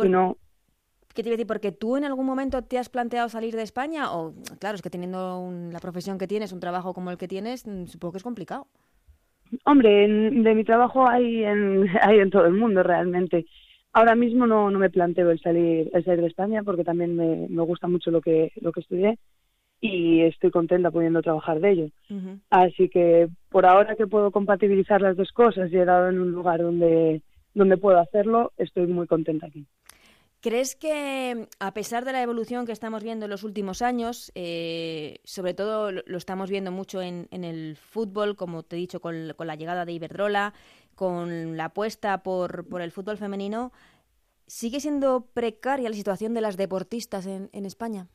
Si 0.00 0.08
no, 0.08 0.36
¿Qué 1.14 1.22
te 1.22 1.28
iba 1.28 1.34
a 1.34 1.36
decir? 1.36 1.46
Porque 1.46 1.70
tú 1.70 1.96
en 1.96 2.04
algún 2.04 2.26
momento 2.26 2.62
te 2.62 2.76
has 2.76 2.88
planteado 2.88 3.28
salir 3.28 3.54
de 3.54 3.62
España 3.62 4.12
o, 4.12 4.34
claro, 4.58 4.74
es 4.74 4.82
que 4.82 4.90
teniendo 4.90 5.48
la 5.70 5.78
profesión 5.78 6.18
que 6.18 6.26
tienes, 6.26 6.52
un 6.52 6.58
trabajo 6.58 6.92
como 6.92 7.12
el 7.12 7.16
que 7.16 7.28
tienes, 7.28 7.68
mm, 7.68 7.86
supongo 7.86 8.12
que 8.12 8.18
es 8.18 8.24
complicado. 8.24 8.66
Hombre, 9.64 10.08
de 10.08 10.54
mi 10.54 10.64
trabajo 10.64 11.06
hay 11.06 11.44
en, 11.44 11.86
hay 12.02 12.18
en 12.18 12.30
todo 12.30 12.46
el 12.46 12.54
mundo 12.54 12.82
realmente 12.82 13.46
ahora 13.94 14.14
mismo 14.14 14.46
no, 14.46 14.70
no 14.70 14.78
me 14.78 14.90
planteo 14.90 15.30
el 15.30 15.40
salir, 15.40 15.90
el 15.94 16.04
salir 16.04 16.20
de 16.20 16.26
España 16.26 16.62
porque 16.62 16.84
también 16.84 17.16
me, 17.16 17.48
me 17.48 17.62
gusta 17.62 17.88
mucho 17.88 18.10
lo 18.10 18.20
que, 18.20 18.52
lo 18.60 18.72
que 18.72 18.80
estudié 18.80 19.18
y 19.80 20.22
estoy 20.22 20.50
contenta 20.50 20.90
pudiendo 20.90 21.22
trabajar 21.22 21.60
de 21.60 21.70
ello. 21.70 21.88
Así 22.50 22.88
que 22.88 23.28
por 23.50 23.66
ahora 23.66 23.96
que 23.96 24.06
puedo 24.06 24.30
compatibilizar 24.30 25.00
las 25.00 25.16
dos 25.16 25.30
cosas 25.32 25.70
y 25.72 25.76
he 25.76 25.84
dado 25.84 26.08
en 26.08 26.20
un 26.20 26.32
lugar 26.32 26.60
donde, 26.62 27.22
donde 27.54 27.76
puedo 27.76 27.98
hacerlo, 27.98 28.52
estoy 28.56 28.86
muy 28.86 29.06
contenta 29.06 29.46
aquí. 29.46 29.66
¿Crees 30.44 30.76
que, 30.76 31.48
a 31.58 31.72
pesar 31.72 32.04
de 32.04 32.12
la 32.12 32.22
evolución 32.22 32.66
que 32.66 32.72
estamos 32.72 33.02
viendo 33.02 33.24
en 33.24 33.30
los 33.30 33.44
últimos 33.44 33.80
años, 33.80 34.30
eh, 34.34 35.16
sobre 35.24 35.54
todo 35.54 35.90
lo 35.90 36.18
estamos 36.18 36.50
viendo 36.50 36.70
mucho 36.70 37.00
en, 37.00 37.26
el 37.30 37.76
fútbol, 37.76 38.36
como 38.36 38.62
te 38.62 38.76
he 38.76 38.78
dicho, 38.78 39.00
con, 39.00 39.28
la 39.28 39.54
llegada 39.54 39.86
de 39.86 39.92
Iberdrola, 39.92 40.52
con 40.94 41.56
la 41.56 41.66
apuesta 41.66 42.22
por, 42.22 42.68
por, 42.68 42.82
el 42.82 42.90
fútbol 42.90 43.16
femenino, 43.16 43.72
¿sigue 44.46 44.80
siendo 44.80 45.26
precaria 45.32 45.88
la 45.88 45.96
situación 45.96 46.34
de 46.34 46.40
las 46.40 46.56
deportistas 46.56 47.26
en, 47.26 47.66
España? 47.66 48.08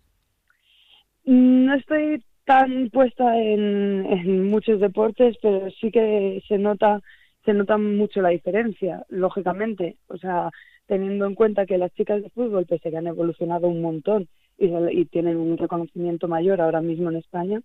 No 1.26 1.76
estoy 1.76 2.24
tan 2.46 2.90
puesta 2.90 3.38
en, 3.38 4.06
en, 4.06 4.50
muchos 4.50 4.80
deportes, 4.80 5.38
pero 5.42 5.70
sí 5.80 5.92
que 5.92 6.42
se 6.48 6.58
nota 6.58 7.02
se 7.46 7.54
nota 7.54 7.78
mucho 7.78 8.22
la 8.22 8.30
diferencia, 8.30 9.06
lógicamente. 9.10 9.98
O 10.08 10.18
sea, 10.18 10.52
teniendo 10.86 11.26
en 11.26 11.36
cuenta 11.36 11.66
que 11.66 11.78
las 11.78 11.94
chicas 11.94 12.22
de 12.22 12.30
fútbol, 12.30 12.66
pese 12.66 12.92
que 12.92 12.98
han 12.98 13.08
evolucionado 13.08 13.68
un 13.68 13.82
montón 13.82 14.28
y, 14.58 15.06
tienen 15.06 15.38
un 15.38 15.58
reconocimiento 15.58 16.28
mayor 16.28 16.62
ahora 16.62 16.82
mismo 16.82 17.10
en 17.10 17.18
España, 17.18 17.62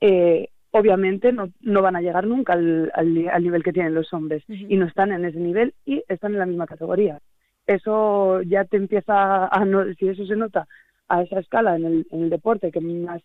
eh, 0.00 0.50
obviamente 0.70 1.32
no, 1.32 1.50
no 1.60 1.82
van 1.82 1.96
a 1.96 2.00
llegar 2.00 2.26
nunca 2.26 2.52
al, 2.52 2.90
al, 2.94 3.42
nivel 3.42 3.62
que 3.62 3.72
tienen 3.72 3.94
los 3.94 4.12
hombres 4.12 4.44
y 4.48 4.76
no 4.76 4.86
están 4.86 5.12
en 5.12 5.24
ese 5.24 5.38
nivel 5.38 5.74
y 5.84 6.02
están 6.08 6.32
en 6.32 6.38
la 6.38 6.46
misma 6.46 6.66
categoría. 6.66 7.20
Eso 7.66 8.42
ya 8.42 8.64
te 8.64 8.76
empieza 8.76 9.46
a, 9.46 9.64
no, 9.64 9.84
si 9.94 10.08
eso 10.08 10.24
se 10.26 10.36
nota 10.36 10.66
a 11.08 11.22
esa 11.22 11.40
escala 11.40 11.76
en 11.76 11.84
el, 11.84 12.06
en 12.10 12.24
el 12.24 12.30
deporte 12.30 12.70
que 12.70 12.80
más, 12.80 13.22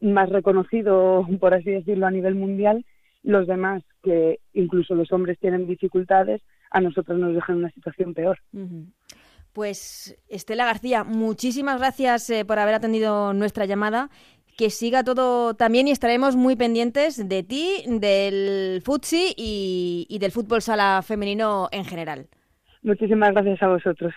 más 0.00 0.28
reconocido, 0.28 1.26
por 1.40 1.54
así 1.54 1.70
decirlo, 1.70 2.06
a 2.06 2.10
nivel 2.10 2.34
mundial, 2.34 2.84
los 3.22 3.46
demás, 3.46 3.82
que 4.02 4.38
incluso 4.52 4.94
los 4.94 5.10
hombres 5.12 5.38
tienen 5.38 5.66
dificultades, 5.66 6.42
a 6.70 6.80
nosotros 6.80 7.18
nos 7.18 7.34
dejan 7.34 7.56
una 7.56 7.70
situación 7.70 8.14
peor. 8.14 8.38
Pues 9.52 10.16
Estela 10.28 10.66
García, 10.66 11.02
muchísimas 11.02 11.78
gracias 11.78 12.28
eh, 12.30 12.44
por 12.44 12.58
haber 12.58 12.74
atendido 12.74 13.32
nuestra 13.32 13.64
llamada. 13.64 14.10
Que 14.56 14.70
siga 14.70 15.04
todo 15.04 15.54
también 15.54 15.86
y 15.86 15.90
estaremos 15.90 16.34
muy 16.34 16.56
pendientes 16.56 17.28
de 17.28 17.42
ti, 17.42 17.82
del 17.86 18.80
futsi 18.82 19.34
y, 19.36 20.06
y 20.08 20.18
del 20.18 20.32
fútbol 20.32 20.62
sala 20.62 21.02
femenino 21.02 21.68
en 21.72 21.84
general. 21.84 22.26
Muchísimas 22.82 23.32
gracias 23.32 23.62
a 23.62 23.68
vosotros. 23.68 24.14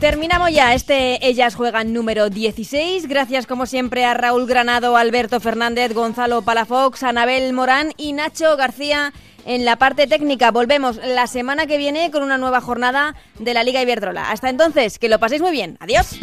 Terminamos 0.00 0.50
ya 0.54 0.72
este 0.72 1.28
Ellas 1.28 1.54
Juegan 1.54 1.92
número 1.92 2.30
16. 2.30 3.06
Gracias 3.06 3.46
como 3.46 3.66
siempre 3.66 4.06
a 4.06 4.14
Raúl 4.14 4.46
Granado, 4.46 4.96
Alberto 4.96 5.40
Fernández, 5.40 5.92
Gonzalo 5.92 6.40
Palafox, 6.40 7.02
Anabel 7.02 7.52
Morán 7.52 7.92
y 7.98 8.14
Nacho 8.14 8.56
García 8.56 9.12
en 9.44 9.64
la 9.64 9.76
parte 9.76 10.06
técnica. 10.06 10.50
Volvemos 10.50 10.96
la 10.96 11.26
semana 11.26 11.66
que 11.66 11.78
viene 11.78 12.10
con 12.10 12.22
una 12.22 12.38
nueva 12.38 12.60
jornada 12.60 13.14
de 13.38 13.54
la 13.54 13.62
Liga 13.62 13.82
Iberdrola. 13.82 14.30
Hasta 14.30 14.48
entonces, 14.48 14.98
que 14.98 15.08
lo 15.08 15.18
paséis 15.18 15.42
muy 15.42 15.52
bien. 15.52 15.76
Adiós. 15.80 16.18